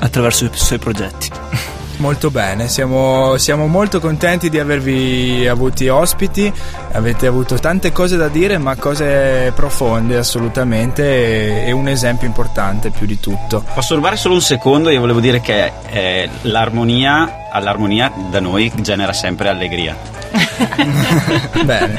attraverso 0.00 0.44
i 0.44 0.50
suoi 0.52 0.78
progetti. 0.78 1.30
Molto 1.98 2.30
bene, 2.30 2.68
siamo, 2.68 3.36
siamo 3.38 3.66
molto 3.66 3.98
contenti 3.98 4.48
di 4.48 4.60
avervi 4.60 5.48
avuti 5.48 5.88
ospiti, 5.88 6.52
avete 6.92 7.26
avuto 7.26 7.56
tante 7.56 7.90
cose 7.90 8.16
da 8.16 8.28
dire 8.28 8.56
ma 8.56 8.76
cose 8.76 9.50
profonde 9.52 10.16
assolutamente 10.16 11.64
e, 11.64 11.66
e 11.66 11.72
un 11.72 11.88
esempio 11.88 12.28
importante 12.28 12.90
più 12.90 13.04
di 13.04 13.18
tutto. 13.18 13.64
Posso 13.74 13.96
rubare 13.96 14.14
solo 14.14 14.34
un 14.34 14.42
secondo? 14.42 14.90
Io 14.90 15.00
volevo 15.00 15.18
dire 15.18 15.40
che 15.40 15.72
eh, 15.88 16.30
l'armonia, 16.42 17.48
all'armonia 17.50 18.12
da 18.30 18.38
noi 18.38 18.72
genera 18.76 19.12
sempre 19.12 19.48
allegria. 19.48 20.17
Bene, 21.64 21.96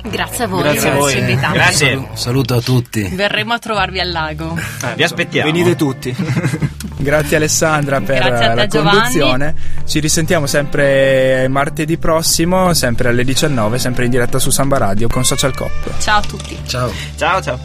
Grazie 0.05 0.43
a 0.43 0.47
voi. 0.47 0.63
Grazie 0.63 0.89
a 0.89 0.95
voi. 0.95 1.17
invitati. 1.17 1.53
Grazie, 1.53 2.07
Saluto 2.13 2.55
a 2.55 2.61
tutti. 2.61 3.03
Verremo 3.03 3.53
a 3.53 3.59
trovarvi 3.59 4.01
al 4.01 4.11
lago. 4.11 4.57
vi 4.95 5.03
aspettiamo. 5.03 5.49
Venite 5.49 5.75
tutti. 5.77 6.13
Grazie 6.97 7.37
Alessandra 7.37 8.01
per 8.01 8.21
Grazie 8.23 8.53
la 8.53 8.67
Giovanni. 8.67 8.97
conduzione. 8.97 9.55
Ci 9.85 9.99
risentiamo 9.99 10.45
sempre 10.45 11.47
martedì 11.47 11.97
prossimo, 11.97 12.73
sempre 12.73 13.09
alle 13.09 13.23
19, 13.23 13.79
sempre 13.79 14.05
in 14.05 14.11
diretta 14.11 14.39
su 14.39 14.49
Samba 14.49 14.77
Radio 14.77 15.07
con 15.07 15.23
Social 15.23 15.55
Cop. 15.55 15.71
Ciao 15.99 16.19
a 16.19 16.21
tutti. 16.21 16.57
Ciao. 16.67 16.91
Ciao 17.15 17.41
ciao. 17.41 17.59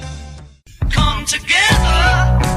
Come 0.95 1.25
together. 1.25 2.48